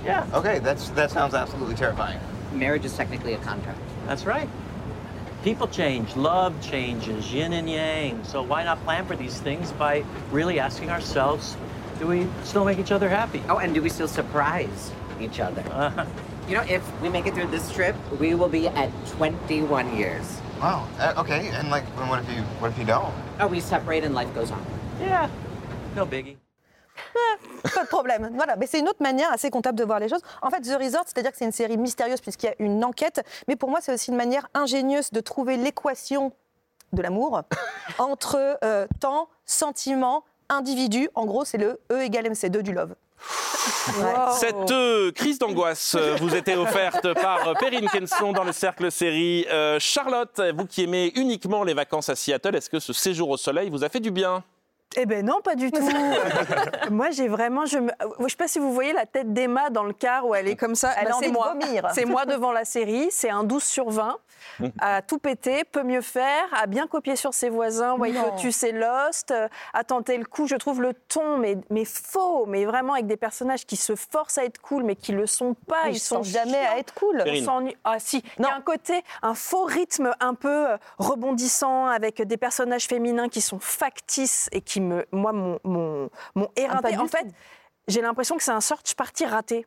[0.04, 0.26] Yeah.
[0.34, 2.20] Okay, that's that sounds absolutely terrifying.
[2.52, 3.78] Marriage is technically a contract.
[4.06, 4.48] That's right.
[5.42, 8.24] People change, love changes, yin and yang.
[8.24, 11.56] So why not plan for these things by really asking ourselves,
[11.98, 13.42] do we still make each other happy?
[13.48, 15.62] Oh, and do we still surprise each other?
[15.70, 16.06] Uh,
[16.46, 20.42] You know, if we make it through this trip, we will be at 21 years.
[20.60, 20.86] Wow.
[20.98, 23.14] Uh, okay, and like, what if you what if you don't?
[23.40, 24.62] Oh, we separate and life goes on.
[25.00, 25.30] Yeah.
[25.96, 26.36] No biggie.
[27.74, 28.30] Pas de problème.
[28.34, 30.20] Voilà, mais c'est une autre manière assez comptable de voir les choses.
[30.42, 33.24] En fait, The Resort, c'est-à-dire que c'est une série mystérieuse puisqu'il y a une enquête,
[33.48, 36.32] mais pour moi, c'est aussi une manière ingénieuse de trouver l'équation
[36.92, 37.42] de l'amour
[37.98, 41.08] entre euh, temps, sentiment, individu.
[41.14, 42.94] En gros, c'est le E égale MC2 du love.
[44.32, 48.90] Cette euh, crise d'angoisse euh, vous était offerte par euh, Perrine Kenson dans le cercle
[48.90, 49.46] série.
[49.78, 53.70] Charlotte, vous qui aimez uniquement les vacances à Seattle, est-ce que ce séjour au soleil
[53.70, 54.42] vous a fait du bien?
[54.96, 55.82] Eh ben non, pas du tout.
[56.90, 57.66] moi, j'ai vraiment.
[57.66, 60.46] Je ne sais pas si vous voyez la tête d'Emma dans le car où elle
[60.48, 60.92] est comme ça.
[60.96, 61.48] Elle a Bah, envie c'est de moi.
[61.58, 61.88] vomir.
[61.94, 63.08] C'est moi devant la série.
[63.10, 64.16] C'est un 12 sur 20.
[64.80, 67.94] À tout péter, peut mieux faire, à bien copier sur ses voisins.
[67.94, 68.32] White Non.
[68.32, 70.46] Lotus et Lost, euh, à tenter le coup.
[70.46, 74.36] Je trouve le ton, mais, mais faux, mais vraiment avec des personnages qui se forcent
[74.38, 75.84] à être cool, mais qui le sont pas.
[75.88, 76.72] Ils Ils sont sont jamais chiants.
[76.74, 77.24] à être cool.
[77.48, 77.68] On.
[77.84, 82.20] Ah si, il y a un côté, un faux rythme un peu euh, rebondissant avec
[82.22, 86.96] des personnages féminins qui sont factices et qui me, moi, m'ont m'ont éreinté.
[86.96, 87.26] En fait.
[87.88, 89.66] J'ai l'impression que c'est un search party raté.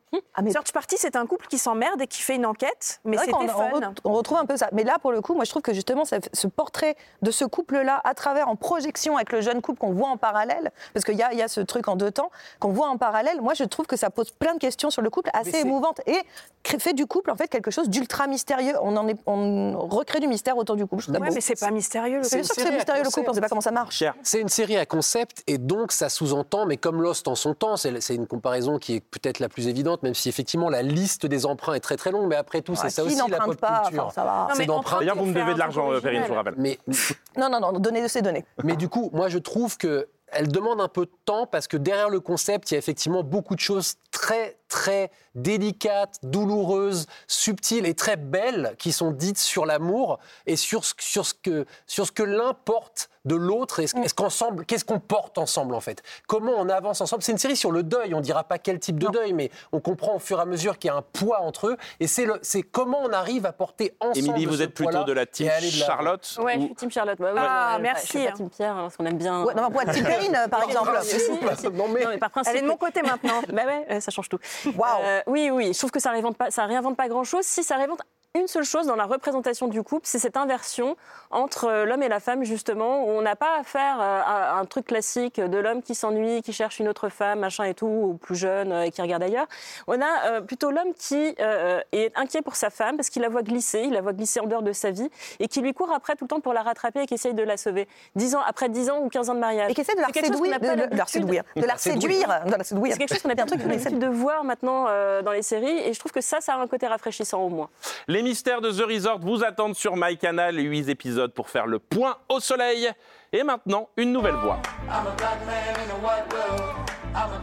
[0.50, 3.36] Search party, c'est un couple qui s'emmerde et qui fait une enquête, mais C'est c'était
[3.36, 3.70] on, fun.
[3.80, 4.68] re- on retrouve un peu ça.
[4.72, 7.44] Mais là, pour le coup, moi, je trouve que justement, ça- ce portrait de ce
[7.44, 11.16] couple-là, à travers, en projection avec le jeune couple qu'on voit en parallèle, parce qu'il
[11.16, 13.54] y a, il y a ce truc en deux temps, qu'on voit en parallèle, moi,
[13.54, 16.18] je trouve que ça pose plein de questions sur le couple, assez c'est- émouvantes, et
[16.64, 18.74] fait du couple, en fait, quelque chose d'ultra mystérieux.
[18.82, 21.04] On, en est, on recrée du mystère autour du couple.
[21.04, 22.18] Je Ouais, mais c'est pas mystérieux.
[22.18, 22.46] le C'est couple.
[22.46, 24.04] sûr que c'est mystérieux, le couple, on sait pas comment ça marche.
[24.22, 27.76] C'est une série à concept et donc ça sous-entend, mais comme Lost en son temps,
[27.76, 31.26] c'est c'est une comparaison qui est peut-être la plus évidente, même si effectivement la liste
[31.26, 33.56] des emprunts est très très longue, mais après tout, c'est Ouais, ça aussi la pop
[33.56, 34.04] pas, culture.
[34.06, 34.46] enfin, ça va.
[34.48, 35.04] Non, C'est mais d'emprunter.
[35.04, 36.54] D'ailleurs, vous me devez de l'argent, Perrine, je vous rappelle.
[36.56, 36.78] Mais,
[37.36, 38.44] Non, non, non, donnez de ces données.
[38.64, 41.78] mais du coup, moi je trouve que elle demande un peu de temps parce que
[41.78, 47.86] derrière le concept, il y a effectivement beaucoup de choses très très délicates, douloureuses, subtiles
[47.86, 52.06] et très belles qui sont dites sur l'amour et sur ce, sur ce que sur
[52.06, 55.80] ce que l'un porte de l'autre et ce, est-ce qu'ensemble, qu'est-ce qu'on porte ensemble en
[55.80, 56.02] fait?
[56.26, 57.22] Comment on avance ensemble?
[57.22, 58.14] C'est une série sur le deuil.
[58.14, 60.78] On dira pas quel type de deuil, mais on comprend au fur et à mesure
[60.78, 64.18] qu'il y a un poids entre eux et c'est comment on arrive à porter ensemble.
[64.18, 65.66] Émilie, vous ce êtes plutôt de la et team de.
[65.68, 67.18] Charlotte Ouais, je suis Team Charlotte.
[67.18, 68.06] Bah, ouais, Ah, ouais, merci.
[68.06, 69.42] Je suis pas Team Pierre, hein, parce qu'on aime bien.
[69.44, 70.90] Ouais, non, pour être Team Perrine, par exemple.
[71.00, 71.68] Aussi, aussi.
[71.72, 72.52] Non, mais- par principe.
[72.54, 73.40] Elle est de mon côté maintenant.
[73.52, 74.38] Bah ouais, ça change tout.
[74.76, 75.02] Waouh.
[75.02, 77.44] Euh, oui, oui, je trouve que ça réinvente pas, ça réinvente pas grand-chose.
[77.44, 78.00] Si ça réinvente
[78.34, 80.96] une seule chose dans la représentation du couple, c'est cette inversion
[81.30, 84.64] entre euh, l'homme et la femme, justement, où on n'a pas affaire euh, à un
[84.66, 88.14] truc classique de l'homme qui s'ennuie, qui cherche une autre femme, machin et tout, ou
[88.14, 89.46] plus jeune euh, et qui regarde ailleurs.
[89.86, 93.28] On a euh, plutôt l'homme qui euh, est inquiet pour sa femme parce qu'il la
[93.28, 95.08] voit glisser, il la voit glisser en dehors de sa vie
[95.40, 97.42] et qui lui court après tout le temps pour la rattraper et qui essaye de
[97.42, 97.88] la sauver.
[98.16, 99.70] 10 ans, après 10 ans ou 15 ans de mariage.
[99.70, 102.64] Et qui essaie de la séduire, de, de la séduire, de la séduire, de la
[102.64, 102.92] séduire.
[102.92, 105.92] c'est quelque chose qu'on a un truc de voir maintenant euh, dans les séries et
[105.92, 107.70] je trouve que ça, ça a un côté rafraîchissant au moins.
[108.18, 112.16] Les mystères de The Resort vous attendent sur MyCanal, 8 épisodes pour faire le point
[112.28, 112.90] au soleil.
[113.32, 114.60] Et maintenant, une nouvelle voix.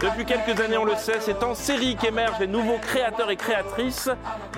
[0.02, 4.10] Depuis quelques années, on le sait, c'est en série qu'émergent les nouveaux créateurs et créatrices,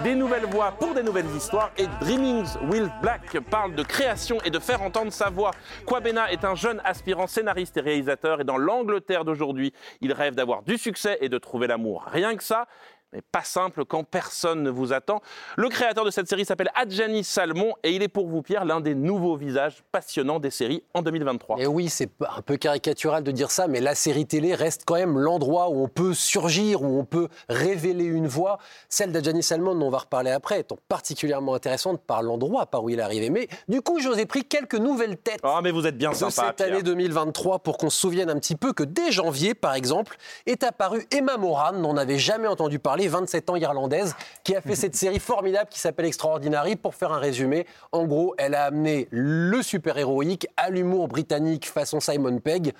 [0.03, 1.69] des nouvelles voix pour des nouvelles histoires.
[1.77, 5.51] Et Dreamings Will Black parle de création et de faire entendre sa voix.
[5.85, 10.63] Kwabena est un jeune aspirant scénariste et réalisateur, et dans l'Angleterre d'aujourd'hui, il rêve d'avoir
[10.63, 12.05] du succès et de trouver l'amour.
[12.11, 12.65] Rien que ça.
[13.13, 15.21] Mais pas simple quand personne ne vous attend.
[15.55, 18.81] Le créateur de cette série s'appelle Adjani Salmon et il est pour vous, Pierre, l'un
[18.81, 21.57] des nouveaux visages passionnants des séries en 2023.
[21.59, 24.95] Et oui, c'est un peu caricatural de dire ça, mais la série télé reste quand
[24.95, 28.57] même l'endroit où on peut surgir, où on peut révéler une voix.
[28.89, 32.89] Celle d'Adjani Salmon, dont on va reparler après, étant particulièrement intéressante par l'endroit par où
[32.89, 33.29] il est arrivé.
[33.29, 36.09] Mais du coup, je vous ai pris quelques nouvelles têtes Oh, mais vous êtes bien
[36.09, 36.73] de sympa, cette Pierre.
[36.73, 40.63] année 2023 pour qu'on se souvienne un petit peu que dès janvier, par exemple, est
[40.63, 44.75] apparue Emma Moran, dont on n'avait jamais entendu parler, 27 ans irlandaise, qui a fait
[44.75, 46.75] cette série formidable qui s'appelle Extraordinary.
[46.75, 51.99] Pour faire un résumé, en gros, elle a amené le super-héroïque à l'humour britannique façon
[51.99, 52.73] Simon Pegg,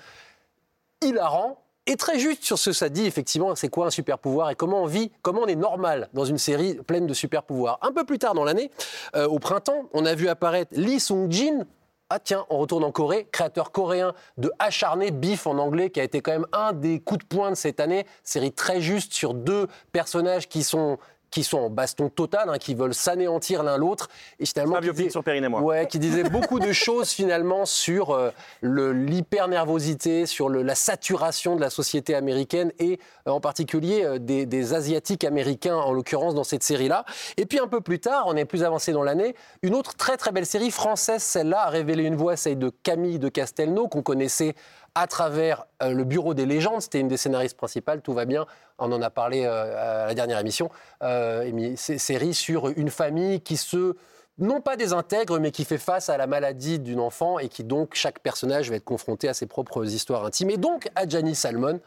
[1.00, 1.62] hilarant.
[1.86, 4.54] Et très juste sur ce que ça dit, effectivement, c'est quoi un super pouvoir et
[4.54, 7.78] comment on vit, comment on est normal dans une série pleine de super pouvoirs.
[7.80, 8.70] Un peu plus tard dans l'année,
[9.16, 11.64] euh, au printemps, on a vu apparaître Lee Sung-jin,
[12.10, 16.04] ah tiens, on retourne en Corée, créateur coréen de Acharné, Beef en anglais, qui a
[16.04, 18.06] été quand même un des coups de poing de cette année.
[18.22, 20.98] Série très juste sur deux personnages qui sont
[21.30, 24.08] qui sont en baston total, hein, qui veulent s'anéantir l'un l'autre.
[24.40, 25.60] Et finalement, qui sur Perrine et moi.
[25.60, 28.30] Ouais, qui disait beaucoup de choses finalement sur euh,
[28.62, 34.46] l'hyper-nervosité, sur le- la saturation de la société américaine et euh, en particulier euh, des,
[34.46, 37.04] des Asiatiques américains en l'occurrence dans cette série-là.
[37.36, 40.16] Et puis un peu plus tard, on est plus avancé dans l'année, une autre très
[40.16, 44.02] très belle série française, celle-là, a révélé une voix, celle de Camille de Castelnau, qu'on
[44.02, 44.54] connaissait
[44.98, 46.82] à travers euh, le Bureau des légendes.
[46.82, 48.46] C'était une des scénaristes principales, tout va bien.
[48.78, 50.70] On en a parlé euh, à la dernière émission.
[51.02, 53.96] Euh, série sur une famille qui se
[54.38, 57.94] non pas désintègre, mais qui fait face à la maladie d'une enfant et qui donc
[57.94, 60.50] chaque personnage va être confronté à ses propres histoires intimes.
[60.50, 61.80] Et donc à Gianni Salmon,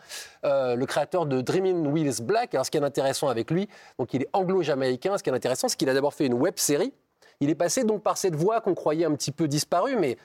[0.43, 2.53] euh, le créateur de Dreaming Willis Black.
[2.53, 5.17] Alors ce qui est intéressant avec lui, donc il est anglo-jamaïcain.
[5.17, 6.93] Ce qui est intéressant, c'est qu'il a d'abord fait une web série.
[7.39, 10.17] Il est passé donc par cette voie qu'on croyait un petit peu disparue, mais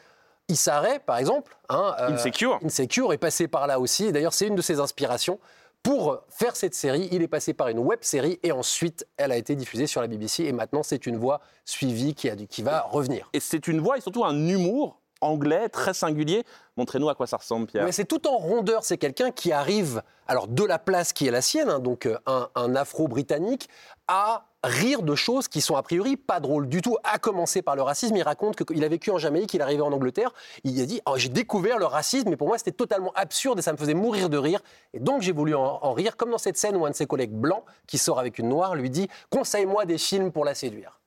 [0.49, 2.61] Issaré, par exemple, hein, euh, Insecure.
[2.65, 4.07] Insecure est passé par là aussi.
[4.07, 5.39] Et D'ailleurs, c'est une de ses inspirations.
[5.83, 9.37] Pour faire cette série, il est passé par une web série et ensuite, elle a
[9.37, 10.45] été diffusée sur la BBC.
[10.45, 13.29] Et maintenant, c'est une voix suivie qui, a, qui va revenir.
[13.33, 16.45] Et c'est une voix et surtout un humour anglais très singulier.
[16.77, 17.87] Montrez-nous à quoi ça ressemble, Pierre.
[17.93, 18.85] C'est tout en rondeur.
[18.85, 22.19] C'est quelqu'un qui arrive, alors de la place qui est la sienne, hein, donc euh,
[22.27, 23.69] un, un afro-britannique,
[24.09, 27.77] à rire de choses qui sont a priori pas drôles du tout, à commencer par
[27.77, 28.17] le racisme.
[28.17, 30.33] Il raconte qu'il a vécu en Jamaïque, il est arrivé en Angleterre.
[30.65, 33.63] Il a dit Oh, J'ai découvert le racisme, mais pour moi c'était totalement absurde et
[33.63, 34.61] ça me faisait mourir de rire.
[34.93, 37.07] Et donc j'ai voulu en, en rire, comme dans cette scène où un de ses
[37.07, 41.01] collègues blancs, qui sort avec une noire, lui dit Conseille-moi des films pour la séduire.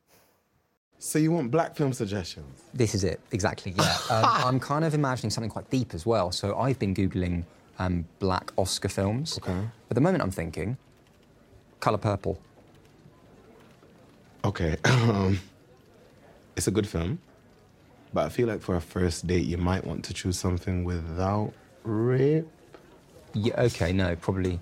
[1.02, 2.62] So you want black film suggestions?
[2.74, 3.98] This is it, exactly, yeah.
[4.12, 6.32] Um, I'm kind of imagining something quite deep as well.
[6.32, 7.46] So I've been Googling
[7.80, 9.38] um, black Oscar films.
[9.38, 9.62] Okay.
[9.90, 10.78] At the moment, I'm thinking
[11.80, 12.40] Color Purple.
[14.44, 14.76] Okay.
[14.86, 15.40] Um,
[16.58, 17.20] it's a good film,
[18.14, 21.54] but I feel like for a first date, you might want to choose something without
[21.84, 22.46] rape.
[23.34, 24.60] Yeah, okay, no, probably,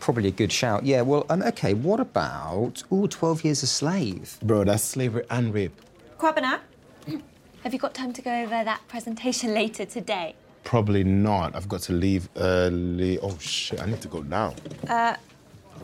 [0.00, 0.84] probably a good shout.
[0.84, 4.38] Yeah, well, um, okay, what about, ooh, 12 Years a Slave?
[4.42, 5.80] Bro, that's slavery and rape.
[6.18, 6.60] Kwabena,
[7.62, 10.34] have you got time to go over that presentation later today?
[10.64, 11.56] Probably not.
[11.56, 13.18] I've got to leave early.
[13.18, 14.54] Oh shit, I need to go now.
[14.86, 15.16] Uh,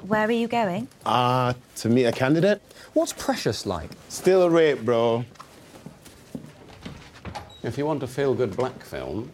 [0.07, 0.89] where are you going?
[1.05, 2.61] Ah, to meet a candidate?
[2.93, 3.91] What's Precious like?
[4.09, 5.25] Still a rape, bro.
[7.63, 9.33] If you want a feel good black film,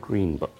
[0.00, 0.54] Green Book.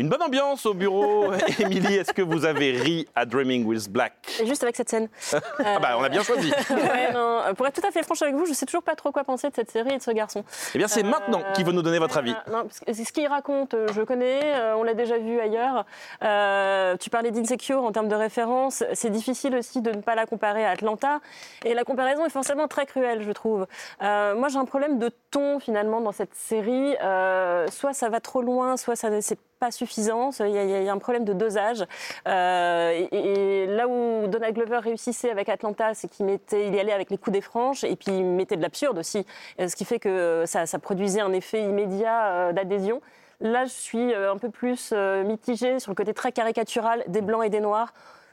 [0.00, 1.30] Une bonne ambiance au bureau.
[1.58, 4.14] Émilie, est-ce que vous avez ri à Dreaming with Black
[4.46, 5.08] juste avec cette scène.
[5.62, 6.50] Ah bah, on a bien choisi.
[6.70, 9.12] Ouais, non, pour être tout à fait franche avec vous, je sais toujours pas trop
[9.12, 10.42] quoi penser de cette série et de ce garçon.
[10.74, 12.34] Eh bien, c'est maintenant qu'il veut nous donner votre avis.
[12.50, 15.84] Non, parce que ce qu'il raconte, euh, je connais, euh, on l'a déjà vu ailleurs.
[16.22, 18.82] Euh, tu parlais d'Insecure en termes de référence.
[18.94, 21.20] C'est difficile aussi de ne pas la comparer à Atlanta.
[21.64, 23.66] Et la comparaison est forcément très cruelle, je trouve.
[24.02, 26.96] Euh, moi, j'ai un problème de ton finalement dans cette série.
[27.02, 30.30] Euh, soit ça va trop loin, soit ça c'est pas suffisant.
[30.40, 31.84] Il y, a, un problème de dosage.
[32.26, 36.92] Euh, et, là où Donald Glover réussissait avec Atlanta, c'est qu'il mettait, il y allait
[36.92, 39.26] avec les coups des franches et puis il mettait de l'absurde aussi,
[39.60, 43.00] Euh, ce qui fait que ça, ça produisait un effet immédiat euh, d'adhésion.
[43.40, 47.22] Là, je suis euh, un peu plus euh, mitigée sur le côté très caricatural des
[47.22, 47.92] blancs et des noirs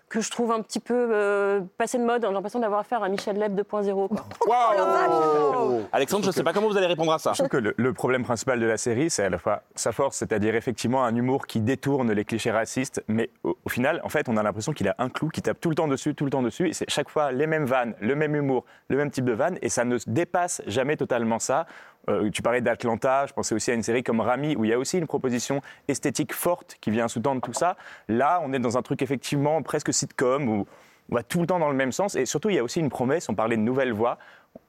[0.10, 2.26] que je trouve un petit peu euh, passé de mode.
[2.26, 4.08] J'ai l'impression d'avoir affaire à Michel Leb 2.0.
[4.08, 4.26] quoi.
[4.48, 7.32] Waouh Alexandre, je ne sais pas comment vous allez répondre à ça.
[7.34, 9.92] Je trouve que le, le problème principal de la série, c'est à la fois sa
[9.92, 14.10] force, c'est-à-dire effectivement un humour qui détourne les clichés racistes, mais au, au final, en
[14.10, 16.26] fait, on a l'impression qu'il a un clou qui tape tout le temps dessus, tout
[16.26, 19.12] le temps dessus, et c'est chaque fois les mêmes vannes, le même humour, le même
[19.12, 21.66] type de vannes, et ça ne dépasse jamais totalement ça.
[22.10, 24.74] Euh, tu parlais d'Atlanta, je pensais aussi à une série comme Rami, où il y
[24.74, 27.76] a aussi une proposition esthétique forte qui vient sous-tendre tout ça.
[28.08, 30.68] Là, on est dans un truc effectivement presque sitcom, où
[31.10, 32.80] on va tout le temps dans le même sens, et surtout, il y a aussi
[32.80, 34.18] une promesse, on parlait de nouvelle voix,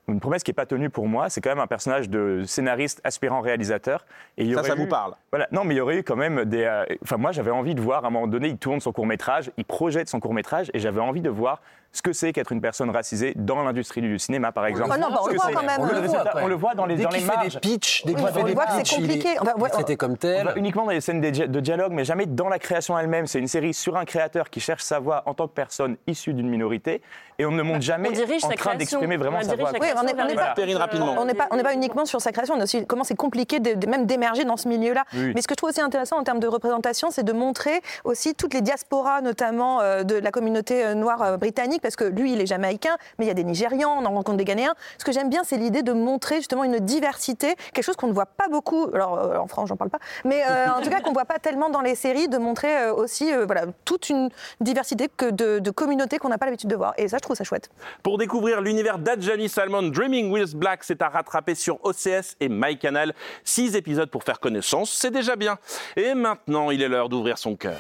[0.09, 3.01] une promesse qui n'est pas tenue pour moi, c'est quand même un personnage de scénariste
[3.05, 4.07] aspirant réalisateur.
[4.39, 5.47] Et il y Ça, ça eu- vous parle Voilà.
[5.53, 6.65] Non, mais il y aurait eu quand même des.
[6.65, 9.51] euh, Enfin, moi, j'avais envie de voir, à un moment donné, il tourne son court-métrage,
[9.57, 12.91] il projette son court-métrage, et j'avais envie de voir ce que c'est qu'être une personne
[12.91, 14.91] racisée dans l'industrie du cinéma, par exemple.
[14.95, 16.43] Oh non, bah, on le voit quand même, On on le voit, voit.
[16.43, 18.31] on le voit dans les, Dès dans les qu'il fait des pitchs, dès qu'il Oui,
[18.31, 19.29] fait on des voit que c'est est- compliqué.
[19.41, 20.53] On va- il est traité comme tel.
[20.57, 23.27] uniquement dans les scènes de, dia- de dialogue, mais jamais dans la création elle-même.
[23.27, 26.35] C'est une série sur un créateur qui cherche sa voix en tant que personne issue
[26.35, 27.01] d'une minorité,
[27.39, 28.79] et on ne montre jamais on dirige en train création.
[28.79, 29.71] d'exprimer vraiment On sa voix.
[29.81, 33.17] Oui, on n'est n'est pas, pas, uniquement sur sa création, on a aussi comment c'est
[33.17, 35.05] compliqué de, de- même d'émerger dans ce milieu-là.
[35.15, 35.33] Oui.
[35.35, 38.35] Mais ce que je trouve aussi intéressant en termes de représentation, c'est de montrer aussi
[38.35, 42.33] toutes les diasporas, notamment euh, de la communauté euh, noire euh, britannique, parce que lui,
[42.33, 44.75] il est jamaïcain, mais il y a des Nigérians, on en rencontre des Ghanéens.
[44.99, 48.13] Ce que j'aime bien, c'est l'idée de montrer justement une diversité, quelque chose qu'on ne
[48.13, 51.11] voit pas beaucoup, alors euh, en France, j'en parle pas, mais en tout cas qu'on
[51.11, 54.29] ne voit pas tellement dans les séries, de montrer aussi voilà, toute une
[54.61, 56.95] diversité que de, de communautés qu'on n'a pas l'habitude de voir.
[56.97, 57.71] Et ça, je trouve ça chouette.
[58.03, 63.15] Pour découvrir l'univers d'Adjani Dreaming with Black, c'est à rattraper sur OCS et MyCanal.
[63.45, 65.59] Six épisodes pour faire connaissance, c'est déjà bien.
[65.97, 67.79] Et maintenant, il est l'heure d'ouvrir son cœur.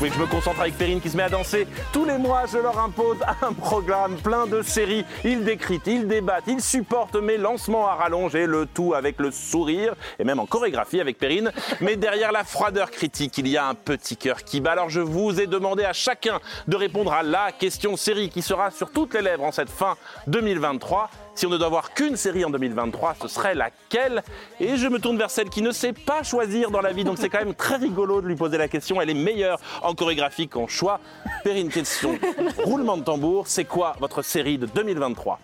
[0.00, 2.58] Que je me concentre avec Perrine qui se met à danser Tous les mois, je
[2.58, 5.04] leur impose un programme plein de séries.
[5.24, 9.30] Ils décritent, ils débattent, ils supportent mes lancements à rallonge et le tout avec le
[9.30, 11.52] sourire et même en chorégraphie avec Perrine.
[11.80, 14.72] Mais derrière la froideur critique, il y a un petit cœur qui bat.
[14.72, 18.70] Alors je vous ai demandé à chacun de répondre à la question série qui sera
[18.70, 21.08] sur toutes les lèvres en cette fin 2023.
[21.34, 24.22] Si on ne doit voir qu'une série en 2023, ce serait laquelle?
[24.60, 27.18] Et je me tourne vers celle qui ne sait pas choisir dans la vie, donc
[27.18, 29.00] c'est quand même très rigolo de lui poser la question.
[29.00, 31.00] Elle est meilleure en chorégraphie qu'en choix.
[31.42, 32.18] Perrine, question,
[32.62, 35.40] roulement de tambour, c'est quoi votre série de 2023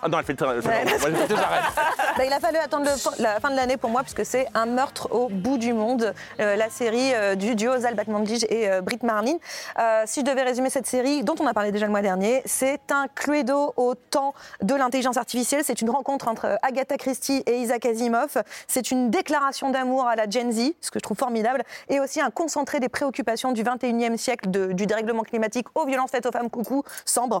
[0.00, 0.46] Ah non, elle fait le...
[0.46, 1.64] Moi, j'arrête.
[2.20, 4.66] Bah, il a fallu attendre le- la fin de l'année pour moi, puisque c'est Un
[4.66, 8.82] meurtre au bout du monde, euh, la série euh, du duo Zalbat Mandij et euh,
[8.82, 9.36] Britt Marlin.
[9.78, 12.42] Euh, si je devais résumer cette série, dont on a parlé déjà le mois dernier,
[12.44, 15.62] c'est un cluedo au temps de l'intelligence artificielle.
[15.64, 18.36] C'est une rencontre entre Agatha Christie et Isaac Asimov.
[18.68, 22.20] C'est une déclaration d'amour à la Gen Z, ce que je trouve formidable, et aussi
[22.20, 26.32] un concentré des préoccupations du 21e siècle, de- du dérèglement climatique aux violences faites aux
[26.32, 27.40] femmes, coucou, Sambre,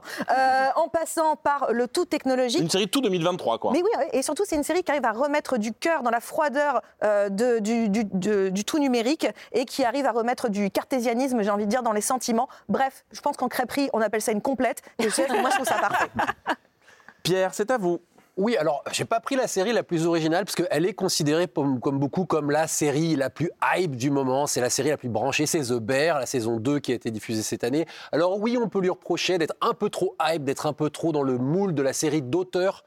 [0.76, 2.62] en passant par le tout technologique.
[2.62, 3.72] Une série tout 2023, quoi.
[3.72, 6.20] Mais oui, et surtout, c'est une série qui arrive à remettre du cœur dans la
[6.20, 10.70] froideur euh, de- du, du- de- du tout numérique et qui arrive à remettre du
[10.70, 12.48] cartésianisme, j'ai envie de dire, dans les sentiments.
[12.68, 14.82] Bref, je pense qu'en crêperie, on appelle ça une complète.
[14.98, 16.08] Et je sais, moi, je trouve ça parfait.
[17.22, 18.00] Pierre, c'est à vous.
[18.36, 21.78] Oui, alors j'ai pas pris la série la plus originale parce qu'elle est considérée comme,
[21.78, 24.46] comme beaucoup comme la série la plus hype du moment.
[24.46, 27.10] C'est la série la plus branchée, c'est The Bear, la saison 2 qui a été
[27.10, 27.84] diffusée cette année.
[28.12, 31.12] Alors oui, on peut lui reprocher d'être un peu trop hype, d'être un peu trop
[31.12, 32.84] dans le moule de la série d'auteur.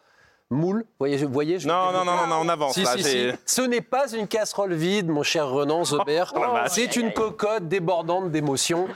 [0.49, 3.27] Moule, voyez, voyez je- Non, non, non, non, on avance, Si, là, si, si.
[3.45, 6.31] Ce n'est pas une casserole vide, mon cher Renan Bear.
[6.35, 6.71] Oh, vache.
[6.71, 8.87] c'est une cocotte débordante d'émotions.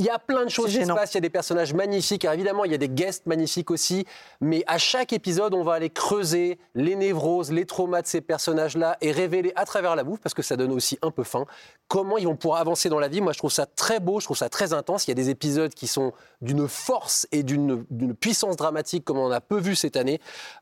[0.00, 2.24] Il y a plein de choses qui se passent, il y a des personnages magnifiques,
[2.24, 4.06] Alors, évidemment il y a des guests magnifiques aussi,
[4.40, 8.96] mais à chaque épisode on va aller creuser les névroses, les traumas de ces personnages-là
[9.02, 11.44] et révéler à travers la bouffe, parce que ça donne aussi un peu faim,
[11.86, 13.20] comment ils vont pouvoir avancer dans la vie.
[13.20, 15.28] Moi je trouve ça très beau, je trouve ça très intense, il y a des
[15.28, 19.58] épisodes qui sont d'une force et d'une d'une puissance dramatique comme on en a peu
[19.58, 20.18] vu cette année.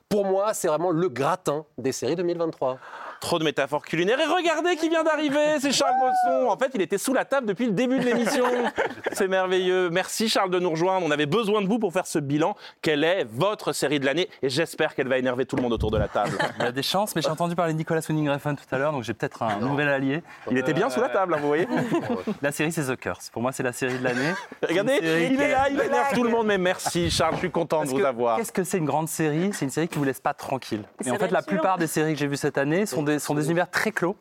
[0.08, 2.78] Pour moi c'est vraiment le gratin des séries 2023.
[3.20, 4.18] Trop de métaphores culinaires.
[4.20, 6.48] Et regardez qui vient d'arriver, c'est Charles Bosson.
[6.48, 8.44] En fait, il était sous la table depuis le début de l'émission.
[9.12, 9.90] C'est merveilleux.
[9.90, 11.04] Merci Charles de nous rejoindre.
[11.04, 12.54] On avait besoin de vous pour faire ce bilan.
[12.82, 14.28] Quelle est votre série de l'année?
[14.42, 16.38] Et j'espère qu'elle va énerver tout le monde autour de la table.
[16.58, 18.78] Il y a des chances, mais j'ai entendu parler de Nicolas Winding Refn tout à
[18.78, 20.22] l'heure, donc j'ai peut-être un nouvel allié.
[20.50, 21.66] Il était bien sous la table, hein, vous voyez
[22.42, 23.30] La série, c'est The Curse.
[23.30, 24.32] Pour moi, c'est la série de l'année.
[24.66, 26.46] Regardez, il est là, il énerve tout le monde.
[26.46, 28.36] Mais merci Charles, je suis content Parce de vous que avoir.
[28.36, 29.50] Qu'est-ce que c'est une grande série?
[29.52, 30.82] C'est une série qui vous laisse pas tranquille.
[31.00, 31.48] C'est Et en fait, la sûr.
[31.48, 34.16] plupart des séries que j'ai vues cette année sont des, sont des univers très clos.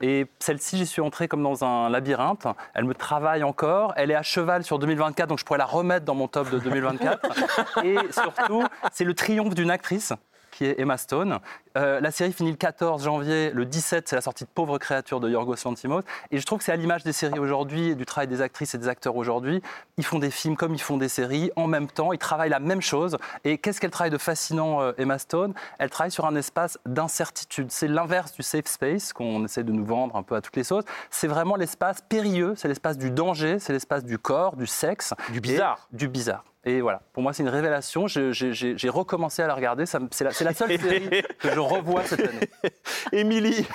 [0.00, 2.46] Et celle-ci, j'y suis entré comme dans un labyrinthe.
[2.74, 3.94] Elle me travaille encore.
[3.96, 6.58] Elle est à cheval sur 2024, donc je pourrais la remettre dans mon top de
[6.58, 7.84] 2024.
[7.84, 10.12] Et surtout, c'est le triomphe d'une actrice
[10.50, 11.38] qui est Emma Stone.
[11.76, 13.50] Euh, la série finit le 14 janvier.
[13.50, 16.02] Le 17, c'est la sortie de Pauvre créature de Yorgos Lanthimos.
[16.30, 18.74] Et je trouve que c'est à l'image des séries aujourd'hui et du travail des actrices
[18.74, 19.62] et des acteurs aujourd'hui.
[19.96, 22.12] Ils font des films comme ils font des séries en même temps.
[22.12, 23.16] Ils travaillent la même chose.
[23.44, 25.54] Et qu'est-ce qu'elle travaille de fascinant, euh, Emma Stone?
[25.78, 27.70] Elle travaille sur un espace d'incertitude.
[27.70, 30.64] C'est l'inverse du safe space qu'on essaie de nous vendre un peu à toutes les
[30.64, 30.84] sauces.
[31.10, 32.54] C'est vraiment l'espace périlleux.
[32.56, 33.58] C'est l'espace du danger.
[33.58, 35.14] C'est l'espace du corps, du sexe.
[35.30, 35.88] Du bizarre.
[35.92, 36.44] Du bizarre.
[36.64, 38.06] Et voilà, pour moi, c'est une révélation.
[38.06, 39.84] J'ai recommencé à la regarder.
[39.92, 42.48] La, c'est la seule série que je revois cette année.
[43.12, 43.66] Émilie,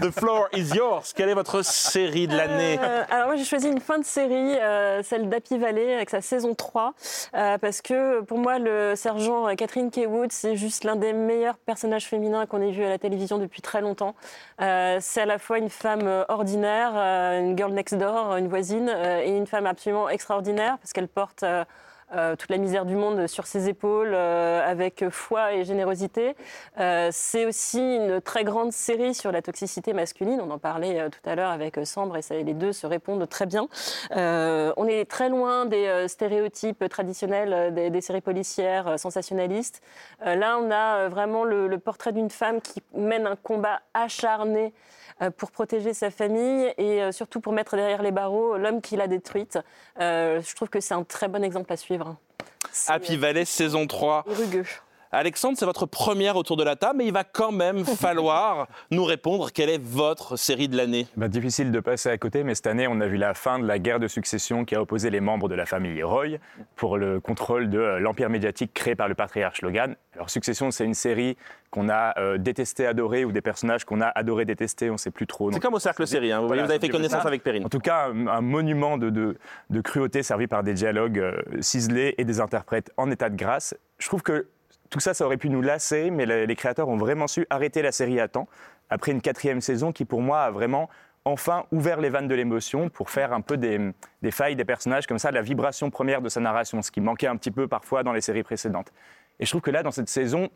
[0.00, 1.12] the floor is yours.
[1.14, 4.56] Quelle est votre série de l'année Euh, alors moi j'ai choisi une fin de série,
[4.58, 6.94] euh, celle d'Happy Valley avec sa saison 3,
[7.34, 12.06] euh, parce que pour moi le sergent Catherine Kaywood c'est juste l'un des meilleurs personnages
[12.06, 14.14] féminins qu'on ait vu à la télévision depuis très longtemps.
[14.60, 18.90] Euh, c'est à la fois une femme ordinaire, euh, une girl next door, une voisine,
[18.92, 21.44] euh, et une femme absolument extraordinaire parce qu'elle porte...
[22.12, 26.36] euh, toute la misère du monde sur ses épaules euh, avec foi et générosité.
[26.78, 30.40] Euh, c'est aussi une très grande série sur la toxicité masculine.
[30.40, 33.46] On en parlait tout à l'heure avec Sambre et ça- les deux se répondent très
[33.46, 33.66] bien.
[34.10, 39.82] On est très loin des stéréotypes traditionnels des, séries policières sensationnalistes.
[40.24, 44.72] Là, on a vraiment le, portrait d'une femme qui mène un combat acharné
[45.36, 49.06] pour protéger sa famille et euh, surtout pour mettre derrière les barreaux l'homme qui l'a
[49.06, 49.58] détruite.
[50.00, 52.16] Euh, je trouve que c'est un très bon exemple à suivre.
[52.88, 54.24] Happy Valley saison 3.
[54.26, 54.64] Rugueux.
[55.16, 59.04] Alexandre, c'est votre première autour de la table, mais il va quand même falloir nous
[59.04, 61.06] répondre quelle est votre série de l'année?
[61.16, 63.66] Bah, difficile de passer à côté, mais cette année, on a vu la fin de
[63.66, 66.38] la guerre de succession qui a opposé les membres de la famille Roy
[66.76, 69.96] pour le contrôle de euh, l'empire médiatique créé par le patriarche Logan.
[70.14, 71.36] Alors, Succession, c'est une série
[71.70, 75.10] qu'on a euh, détesté, adoré, ou des personnages qu'on a adoré, détesté, on ne sait
[75.10, 75.50] plus trop.
[75.52, 76.40] C'est comme au cercle série, hein.
[76.40, 77.64] vous, avez fait connaissance avec Perrine.
[77.64, 79.36] En tout cas, un, un monument de, de-
[79.70, 83.74] de cruauté servi par des dialogues euh, ciselés et des interprètes en état de grâce.
[83.98, 84.46] Je trouve que
[84.94, 87.90] tout ça, ça aurait pu nous lasser, mais les, créateurs ont vraiment su arrêter la
[87.90, 88.46] série à temps,
[88.90, 90.88] après une quatrième saison qui, pour moi, a vraiment
[91.24, 93.92] enfin ouvert les vannes de l'émotion pour faire un peu des,
[94.30, 97.34] failles des personnages, comme ça, la vibration première de sa narration, ce qui manquait un
[97.34, 98.92] petit peu parfois dans les séries précédentes.
[99.40, 100.48] Et je trouve que là, dans cette saison,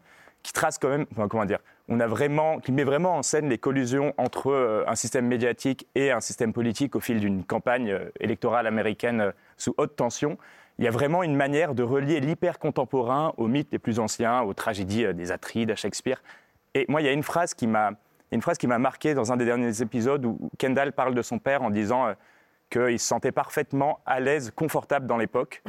[0.45, 1.59] qui trace quand même, comment dire,
[1.89, 5.89] on a vraiment, qui met vraiment en scène les collusions entre euh, un système médiatique
[5.97, 10.39] et un système politique au fil d'une campagne euh, électorale américaine euh, sous haute tension.
[10.79, 14.43] Il y a vraiment une manière de relier l'hyper contemporain aux mythes les plus anciens,
[14.43, 16.23] aux tragédies euh, des Atrides, à Shakespeare.
[16.75, 17.93] Et moi, il y a une phrase qui m'a,
[18.31, 21.39] une phrase qui m'a marqué dans un des derniers épisodes où Kendall parle de son
[21.39, 22.15] père en disant euh,
[22.71, 25.63] qu'il se sentait parfaitement à l'aise, confortable dans l'époque.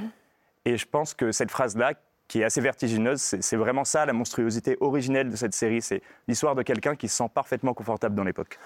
[0.66, 1.94] Et je pense que cette phrase-là,
[2.28, 5.82] qui est assez vertigineuse, c'est vraiment ça la monstruosité originelle de cette série.
[5.82, 8.60] C'est l'histoire de quelqu'un qui se sent parfaitement confortable dans l'époque.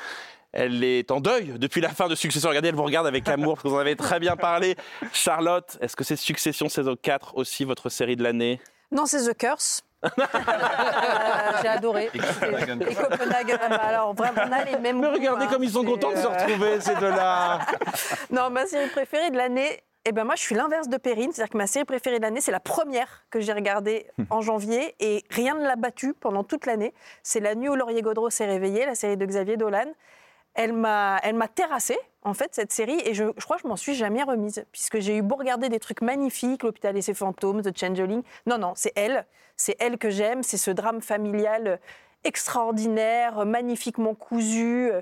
[0.53, 2.49] Elle est en deuil depuis la fin de Succession.
[2.49, 4.75] Regardez, elle vous regarde avec amour parce que vous en avez très bien parlé.
[5.11, 8.61] Charlotte, est-ce que c'est Succession saison 4 aussi votre série de l'année?
[8.91, 9.81] Non, c'est The Curse.
[10.19, 12.09] Euh, J'ai adoré.
[12.13, 12.79] Et Copenhagen.
[12.81, 13.57] Et Copenhagen.
[13.61, 14.99] ah bah alors vraiment, on a les mêmes.
[14.99, 15.49] Mais regardez hein.
[15.49, 17.59] comme ils sont contents de se C'est, euh, retrouver, ces deux-là.
[18.29, 19.81] non, ma série préférée de l'année.
[20.05, 22.41] Eh ben moi, je suis l'inverse de Perrine, c'est-à-dire que ma série préférée de l'année,
[22.41, 26.65] c'est la première que j'ai regardée en janvier et rien ne l'a battue pendant toute
[26.65, 26.93] l'année.
[27.23, 29.85] C'est La nuit où Laurier Gaudreau s'est réveillé, la série de Xavier Dolan.
[30.55, 33.67] Elle m'a, elle m'a terrassée, en fait, cette série, et je, je crois que je
[33.67, 37.13] m'en suis jamais remise, puisque j'ai eu beau regarder des trucs magnifiques, L'Hôpital et ses
[37.13, 38.23] fantômes, The Changeling.
[38.45, 39.25] Non, non, c'est elle,
[39.57, 41.79] c'est elle que j'aime, c'est ce drame familial
[42.23, 45.01] extraordinaire, magnifiquement cousu, euh,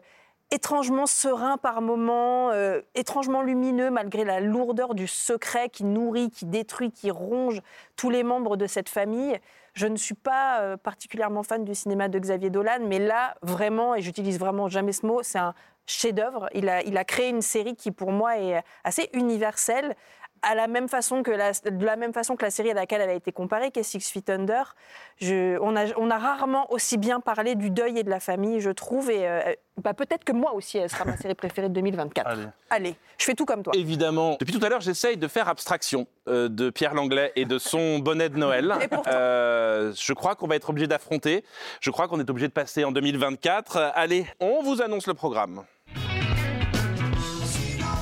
[0.52, 6.46] étrangement serein par moments, euh, étrangement lumineux malgré la lourdeur du secret qui nourrit, qui
[6.46, 7.62] détruit, qui ronge
[7.96, 9.40] tous les membres de cette famille.
[9.74, 13.96] Je ne suis pas euh, particulièrement fan du cinéma de Xavier Dolan, mais là, vraiment,
[13.96, 15.54] et j'utilise vraiment jamais ce mot, c'est un
[15.86, 16.50] chef-d'œuvre.
[16.54, 19.96] Il a, il a créé une série qui, pour moi, est assez universelle.
[20.44, 23.02] À la même façon que la, de la même façon que la série à laquelle
[23.02, 24.76] elle a été comparée, qui est Six Feet Under,
[25.20, 28.60] je- on, a, on a rarement aussi bien parlé du deuil et de la famille,
[28.60, 29.12] je trouve.
[29.12, 29.42] Et euh,
[29.78, 32.28] bah, peut-être que moi aussi, elle sera ma série préférée de 2024.
[32.28, 32.44] Allez.
[32.72, 33.74] Allez, je fais tout comme toi.
[33.76, 34.38] Évidemment.
[34.40, 38.00] Depuis tout à l'heure, j'essaye de faire abstraction euh, de Pierre Langlais et de son
[38.00, 38.74] bonnet de Noël.
[38.82, 39.12] Et pourtant.
[39.14, 41.44] Euh, je crois qu'on va être obligé d'affronter.
[41.82, 43.76] Je crois qu'on est obligé de passer en 2024.
[43.78, 45.64] Euh, Allez, on vous annonce le programme.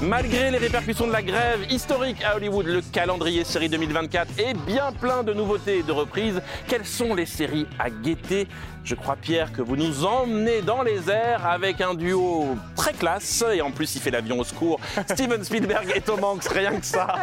[0.02, 4.94] Malgré les répercussions de la grève historique à Hollywood, le calendrier série 2024 est bien
[4.94, 6.42] plein de nouveautés et de reprises.
[6.70, 8.48] Quelles sont les séries à guetter?
[8.86, 13.44] Je crois, Pierre, que vous nous emmenez dans les airs avec un duo très classe,
[13.54, 14.80] et en plus il fait l'avion au secours,
[15.12, 17.16] Steven Spielberg et Tom Hanks, rien que ça.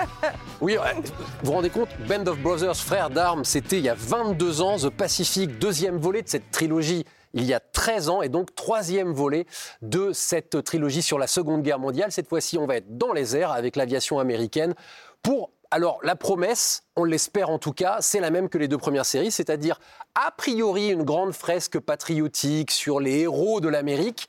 [0.61, 1.13] Oui, ouais, vous
[1.45, 4.91] vous rendez compte, Band of Brothers, frères d'armes, c'était il y a 22 ans, The
[4.91, 7.07] Pacific, deuxième volet de cette trilogie
[7.37, 9.47] il y a 13 ans, et donc troisième volet
[9.83, 12.11] de cette trilogie sur la Seconde Guerre mondiale.
[12.11, 14.75] Cette fois-ci, on va être dans les airs avec l'aviation américaine
[15.23, 15.53] pour...
[15.73, 19.05] Alors, la promesse, on l'espère en tout cas, c'est la même que les deux premières
[19.05, 19.81] séries, c'est-à-dire
[20.15, 24.29] a priori une grande fresque patriotique sur les héros de l'Amérique,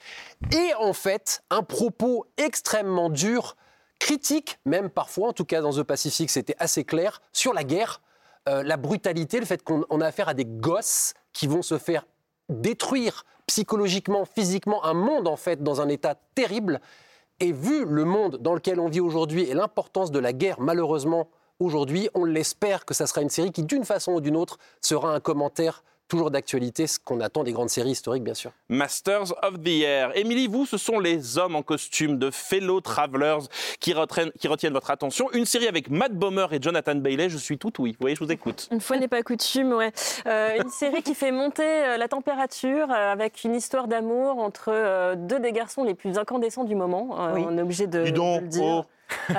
[0.51, 3.55] et en fait un propos extrêmement dur
[3.99, 8.01] critique, même parfois, en tout cas dans The Pacific, c'était assez clair, sur la guerre,
[8.49, 11.77] euh, la brutalité, le fait qu'on on a affaire à des gosses qui vont se
[11.77, 12.05] faire
[12.49, 16.81] détruire psychologiquement, physiquement, un monde en fait dans un état terrible.
[17.39, 21.29] Et vu le monde dans lequel on vit aujourd'hui et l'importance de la guerre, malheureusement,
[21.59, 25.13] aujourd'hui, on l'espère que ça sera une série qui, d'une façon ou d'une autre, sera
[25.13, 28.51] un commentaire toujours d'actualité, ce qu'on attend des grandes séries historiques, bien sûr.
[28.69, 30.11] Masters of the Air.
[30.17, 33.39] Émilie, vous, ce sont les hommes en costume de Fellow Travelers
[33.79, 35.29] qui retiennent, qui retiennent votre attention.
[35.33, 37.29] Une série avec Matt Bomer et Jonathan Bailey.
[37.29, 37.91] Je suis tout oui.
[37.91, 38.67] Vous voyez, je vous écoute.
[38.71, 39.91] Une fois n'est pas coutume, ouais.
[40.27, 44.69] Euh, une série qui fait monter euh, la température euh, avec une histoire d'amour entre
[44.69, 47.17] euh, deux des garçons les plus incandescents du moment.
[47.19, 48.63] Euh, On est obligé de, Dis donc, de le dire.
[48.63, 48.85] oh.
[49.29, 49.33] Euh,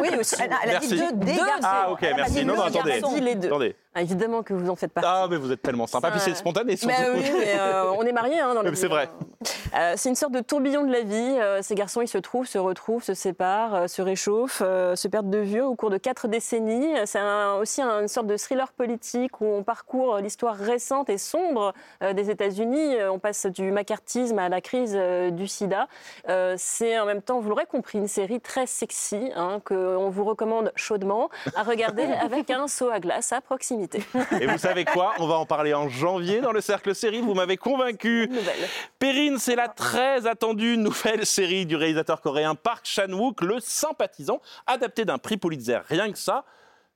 [0.00, 0.36] oui, aussi.
[0.38, 1.60] Elle a- elle a dit deux des garçons.
[1.62, 2.44] Ah, ok, merci.
[2.44, 3.00] Non, non, attendez.
[3.00, 3.14] garçon.
[3.14, 3.48] dit les deux.
[3.48, 3.74] Attendez.
[3.96, 5.08] Ah, évidemment que vous en faites partie.
[5.10, 6.10] Ah, mais vous êtes tellement sympa.
[6.10, 6.94] Puis c'est spontané, surtout.
[6.98, 9.08] Mais oui, mais euh, on est mariés hein, dans la Oui, C'est vrai.
[9.76, 11.14] Euh, c'est une sorte de tourbillon de la vie.
[11.38, 15.38] Euh, ces garçons, ils se trouvent, se retrouvent, se séparent, se réchauffent, se perdent de
[15.38, 16.92] vue au cours de quatre décennies.
[17.06, 21.18] C'est un- aussi un- une sorte de thriller politique où on parcourt l'histoire récente et
[21.18, 22.96] sombre des États-Unis.
[23.10, 24.98] On passe du macartisme à la crise
[25.32, 25.86] du sida.
[26.56, 30.72] C'est en même temps, vous l'aurez compris, une série très sexy hein, qu'on vous recommande
[30.74, 33.83] chaudement à regarder avec un seau à glace à proximité.
[34.40, 35.14] Et vous savez quoi?
[35.18, 37.20] On va en parler en janvier dans le cercle série.
[37.20, 38.30] Vous m'avez convaincu.
[38.98, 45.04] Perrine, c'est la très attendue nouvelle série du réalisateur coréen Park Chan-wook, le sympathisant, adapté
[45.04, 45.80] d'un prix Pulitzer.
[45.88, 46.44] Rien que ça.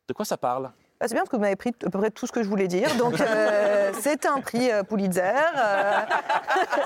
[0.08, 0.70] De quoi ça parle?
[1.00, 2.48] Bah, c'est bien parce que vous m'avez pris à peu près tout ce que je
[2.48, 2.92] voulais dire.
[2.96, 5.22] Donc, euh, c'est un prix euh, Pulitzer.
[5.56, 5.92] euh,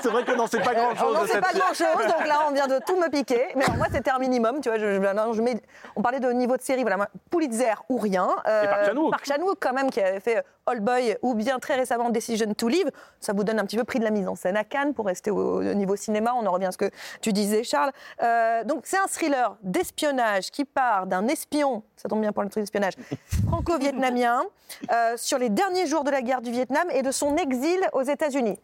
[0.03, 1.07] C'est vrai que non, c'est pas grand-chose.
[1.09, 3.47] Oh non, de c'est cette pas grand-chose, donc là, on vient de tout me piquer.
[3.55, 4.77] Mais alors, moi, c'était un minimum, tu vois.
[4.77, 5.61] Je, je- non, je mets-
[5.95, 8.29] on parlait de niveau de série, voilà, Pulitzer ou rien.
[8.47, 9.11] Euh, Et Park Chan-wook.
[9.11, 12.67] Park Chan-wook, quand même, qui avait fait All Boy ou bien très récemment Decision to
[12.67, 12.89] Live.
[13.19, 15.05] Ça vous donne un petit peu prix de la mise en scène à Cannes pour
[15.05, 16.33] rester au, au niveau cinéma.
[16.35, 16.89] On en revient à ce que
[17.21, 17.91] tu disais, Charles.
[18.21, 22.49] Euh, donc, c'est un thriller d'espionnage qui part d'un espion, ça tombe bien pour le
[22.49, 22.93] truc d'espionnage,
[23.47, 24.43] franco-vietnamien,
[24.91, 28.03] euh, sur les derniers jours de la guerre du Vietnam et de son exil aux
[28.03, 28.59] États-Unis.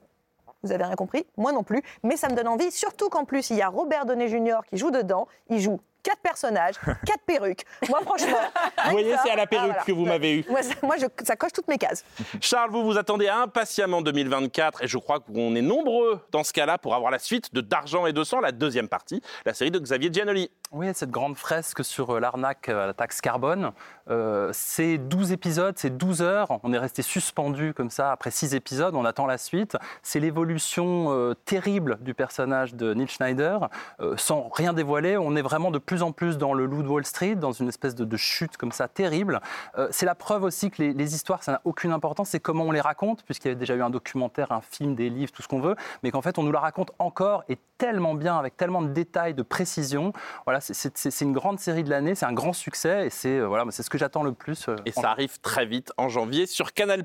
[0.64, 1.82] Vous avez rien compris Moi non plus.
[2.04, 4.60] Mais ça me donne envie, surtout qu'en plus, il y a Robert Downey Jr.
[4.70, 5.28] qui joue dedans.
[5.50, 6.76] Il joue quatre personnages,
[7.06, 7.66] quatre perruques.
[7.90, 8.38] Moi, franchement.
[8.86, 9.84] Vous voyez, c'est à la perruque ah, voilà.
[9.84, 10.46] que vous m'avez eu.
[10.50, 12.04] Moi, ça, moi, je- ça coche toutes mes cases.
[12.42, 16.78] Charles, vous vous attendez impatiemment 2024 et je crois qu'on est nombreux dans ce cas-là
[16.78, 19.80] pour avoir la suite de D'argent et de sang, la deuxième partie, la série de
[19.80, 20.50] Xavier Giannoli.
[20.72, 23.72] Oui, cette grande fresque sur euh, l'arnaque à la taxe carbone,
[24.10, 26.60] euh, c'est 12 épisodes, c'est 12 heures.
[26.64, 29.78] On est resté suspendu comme ça après 6 épisodes, on attend la suite.
[30.04, 33.70] C'est l'évolution euh, terrible du personnage de Neil Schneider.
[34.00, 36.88] Euh, sans rien dévoiler, on est vraiment de plus en plus dans le loup de
[36.88, 39.42] Wall Street, dans une espèce de, de chute comme ça terrible.
[39.80, 42.66] Euh, c'est la preuve aussi que les, les histoires, ça n'a aucune importance, c'est comment
[42.66, 45.42] on les raconte, puisqu'il y avait déjà eu un documentaire, un film, des livres, tout
[45.42, 48.56] ce qu'on veut, mais qu'en fait on nous la raconte encore et tellement bien, avec
[48.56, 50.14] tellement de détails, de précision.
[50.46, 53.66] Voilà, c'est- une grande série de l'année, c'est un grand succès et c'est euh, voilà,
[53.72, 54.68] c'est ce que j'attends le plus.
[54.70, 57.04] euh, Et en- ça arrive très vite en janvier sur Canal+.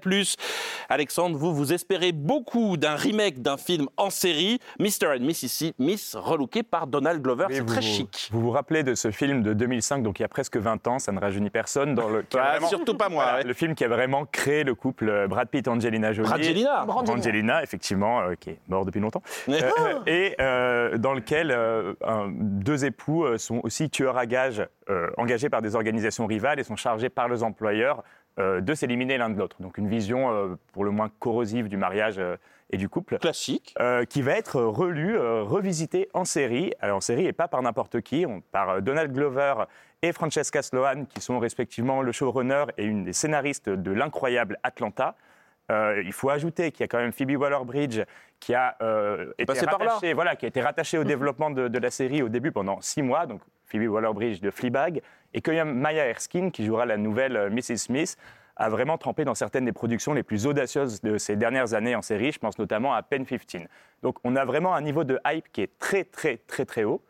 [0.89, 5.07] Alexandre, vous, vous espérez beaucoup d'un remake d'un film en série, Mr.
[5.16, 5.72] and Mrs.
[5.78, 7.47] Miss, relooké par Donald Glover.
[7.51, 8.28] C'est très vous- chic.
[8.32, 10.99] Vous vous rappelez de ce film de 2005, donc il y a presque 20 ans,
[10.99, 11.95] ça ne rajeunit personne.
[11.95, 13.45] Dans le, qui vraiment- surtout pas moi, Voilà, ouais.
[13.45, 16.29] Le film qui a vraiment créé le couple euh, Brad Pitt-Angelina Jolie.
[16.29, 16.85] Brangelina.
[16.85, 19.22] Brangelina, effectivement, euh, qui est mort depuis longtemps.
[19.49, 24.16] Mais- Euh, euh, et euh, dans lequel euh, un- deux époux euh, sont aussi tueurs
[24.18, 28.03] à gages euh, engagés par des organisations rivales et sont chargés par leurs employeurs
[28.39, 29.57] euh, de s'éliminer l'un de l'autre.
[29.61, 32.37] Donc une vision euh, pour le moins corrosive du mariage euh,
[32.71, 33.19] et du couple.
[33.19, 33.75] Classique.
[33.81, 36.73] Euh, qui va être relu, euh, revisité en série.
[36.81, 39.55] Alors en série et pas par n'importe qui, on- par euh, Donald Glover
[40.03, 45.15] et Francesca Sloan, qui sont respectivement le showrunner et une des scénaristes de l'incroyable Atlanta.
[45.71, 48.03] Euh, il faut ajouter qu'il y a quand même Phoebe Waller-Bridge
[48.39, 49.47] qui a euh, été
[49.89, 52.81] rattachée, voilà, qui a été rattachée au développement de, de la série au début pendant
[52.83, 53.25] six mois.
[53.25, 55.01] Donc Phoebe Waller-Bridge de Fleabag
[55.33, 57.77] et que Maya Erskine qui jouera la nouvelle Mrs.
[57.79, 58.17] Smith
[58.57, 62.03] a vraiment trempé dans certaines des productions les plus audacieuses de ces dernières années en
[62.03, 62.33] série.
[62.33, 63.63] Je pense notamment à Pen 15.
[64.03, 67.03] Donc on a vraiment un niveau de hype qui est très très très très haut.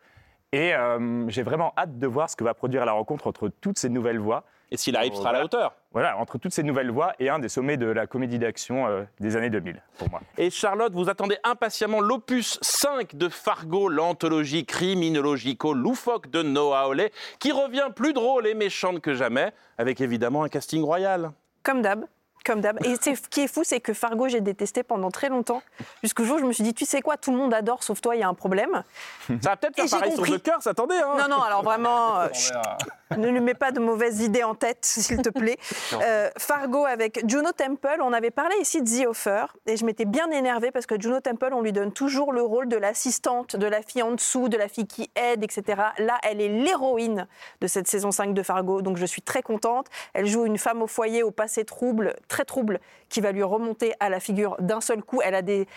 [0.51, 3.77] Et euh, j'ai vraiment hâte de voir ce que va produire la rencontre entre toutes
[3.77, 4.45] ces nouvelles voix.
[4.75, 5.45] Et si la hype sera à la Voilà.
[5.45, 5.73] hauteur.
[5.93, 9.03] Voilà, entre toutes ces nouvelles voix et un des sommets de la comédie d'action euh,
[9.21, 10.19] des années 2000, pour moi.
[10.37, 17.53] Et Charlotte, vous attendez impatiemment l'opus 5 de Fargo, l'anthologie criminologico-loufoque de Noah Hawley, qui
[17.53, 21.31] revient plus drôle et méchante que jamais, avec évidemment un casting royal.
[21.63, 22.03] Comme d'hab.
[22.45, 22.77] Comme d'hab.
[22.85, 25.61] Et c'est- ce qui est fou, c'est que Fargo, j'ai détesté pendant très longtemps.
[26.03, 28.01] Jusqu'au jour où je me suis dit, tu sais quoi, tout le monde adore, sauf
[28.01, 28.83] toi, il y a un problème.
[29.27, 30.23] Ça va peut-être faire pareil sur.
[30.25, 30.95] The Curse, attendez.
[30.95, 31.15] Hein.
[31.17, 32.53] Non, non, alors vraiment, euh, chut,
[33.17, 35.57] ne lui mets pas de mauvaises idées en tête, s'il te plaît.
[35.93, 40.05] Euh, Fargo avec Juno Temple, on avait parlé ici de The Offer, et je m'étais
[40.05, 43.65] bien énervée parce que Juno Temple, on lui donne toujours le rôle de l'assistante, de
[43.65, 45.81] la fille en dessous, de la fille qui aide, etc.
[45.97, 47.27] Là, elle est l'héroïne
[47.61, 49.87] de cette saison 5 de Fargo, donc je suis très contente.
[50.13, 53.93] Elle joue une femme au foyer, au passé trouble, très trouble, qui va lui remonter
[53.99, 55.21] à la figure d'un seul coup.
[55.23, 55.67] Elle a des,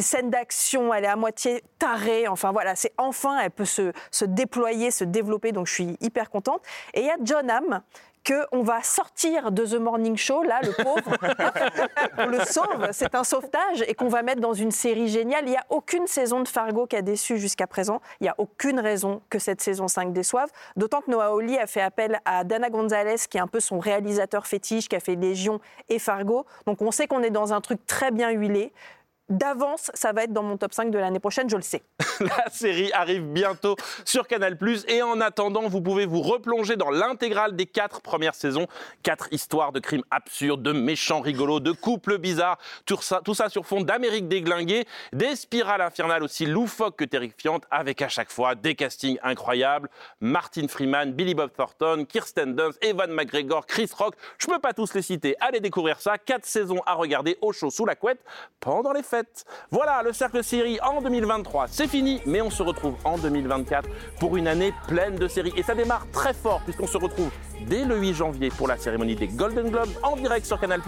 [0.00, 2.28] scènes d'action, elle est à moitié tarée.
[2.28, 5.52] Enfin voilà, c'est enfin, elle peut se, se déployer, se développer.
[5.52, 6.62] Donc je suis hyper contente.
[6.94, 7.82] Et il y a John Hamm
[8.26, 11.16] qu'on va sortir de The Morning Show, là, le pauvre,
[12.18, 15.44] on le sauve, c'est un sauvetage, et qu'on va mettre dans une série géniale.
[15.46, 18.00] Il n'y a aucune saison de Fargo qui a déçu jusqu'à présent.
[18.20, 20.50] Il n'y a aucune raison que cette saison 5 déçoive.
[20.76, 23.78] D'autant que Noah Hawley a fait appel à Dana Gonzalez, qui est un peu son
[23.78, 26.46] réalisateur fétiche, qui a fait Légion et Fargo.
[26.66, 28.72] Donc on sait qu'on est dans un truc très bien huilé.
[29.28, 31.82] D'avance, ça va être dans mon top 5 de l'année prochaine, je le sais.
[32.20, 33.74] La série arrive bientôt
[34.04, 34.56] sur Canal+.
[34.86, 38.68] Et en attendant, vous pouvez vous replonger dans l'intégrale des quatre premières saisons.
[39.02, 42.58] Quatre histoires de crimes absurdes, de méchants rigolos, de couples bizarres.
[42.84, 44.86] Tout ça, sur fond d'Amérique déglinguée.
[45.12, 49.90] Des spirales infernales aussi loufoques que terrifiantes, avec à chaque fois des castings incroyables.
[50.20, 54.14] Martin Freeman, Billy Bob Thornton, Kirsten Dunst, Evan McGregor, Chris Rock.
[54.38, 55.34] Je peux pas tous les citer.
[55.40, 56.16] Allez découvrir ça.
[56.16, 58.20] Quatre saisons à regarder au chaud sous la couette
[58.60, 59.15] pendant les fêtes.
[59.70, 63.88] Voilà, le cercle série en 2023, c'est fini, mais on se retrouve en 2024
[64.18, 65.52] pour une année pleine de séries.
[65.56, 67.30] Et ça démarre très fort, puisqu'on se retrouve
[67.66, 70.80] dès le 8 janvier pour la cérémonie des Golden Globes en direct sur Canal+.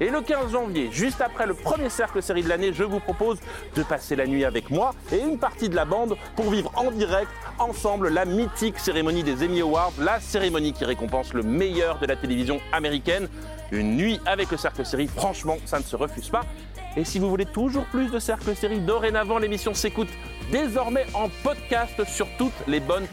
[0.00, 3.38] Et le 15 janvier, juste après le premier cercle série de l'année, je vous propose
[3.74, 6.90] de passer la nuit avec moi et une partie de la bande pour vivre en
[6.90, 12.06] direct, ensemble, la mythique cérémonie des Emmy Awards, la cérémonie qui récompense le meilleur de
[12.06, 13.28] la télévision américaine.
[13.72, 16.42] Une nuit avec le cercle série, franchement, ça ne se refuse pas.
[16.96, 20.08] Et si vous voulez toujours plus de Cercle Série, dorénavant, l'émission s'écoute
[20.52, 23.06] désormais en podcast sur toutes les bonnes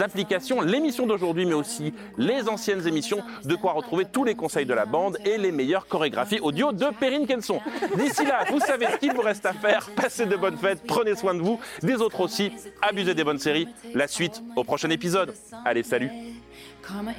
[0.00, 0.60] applications.
[0.60, 4.86] L'émission d'aujourd'hui, mais aussi les anciennes émissions, de quoi retrouver tous les conseils de la
[4.86, 7.60] bande et les meilleures chorégraphies audio de Perrine Kenson.
[7.96, 9.88] D'ici là, vous savez ce qu'il vous reste à faire.
[9.94, 12.52] Passez de bonnes fêtes, prenez soin de vous, des autres aussi.
[12.82, 13.68] Abusez des bonnes séries.
[13.94, 15.34] La suite au prochain épisode.
[15.64, 16.10] Allez, salut
[16.82, 17.12] Karma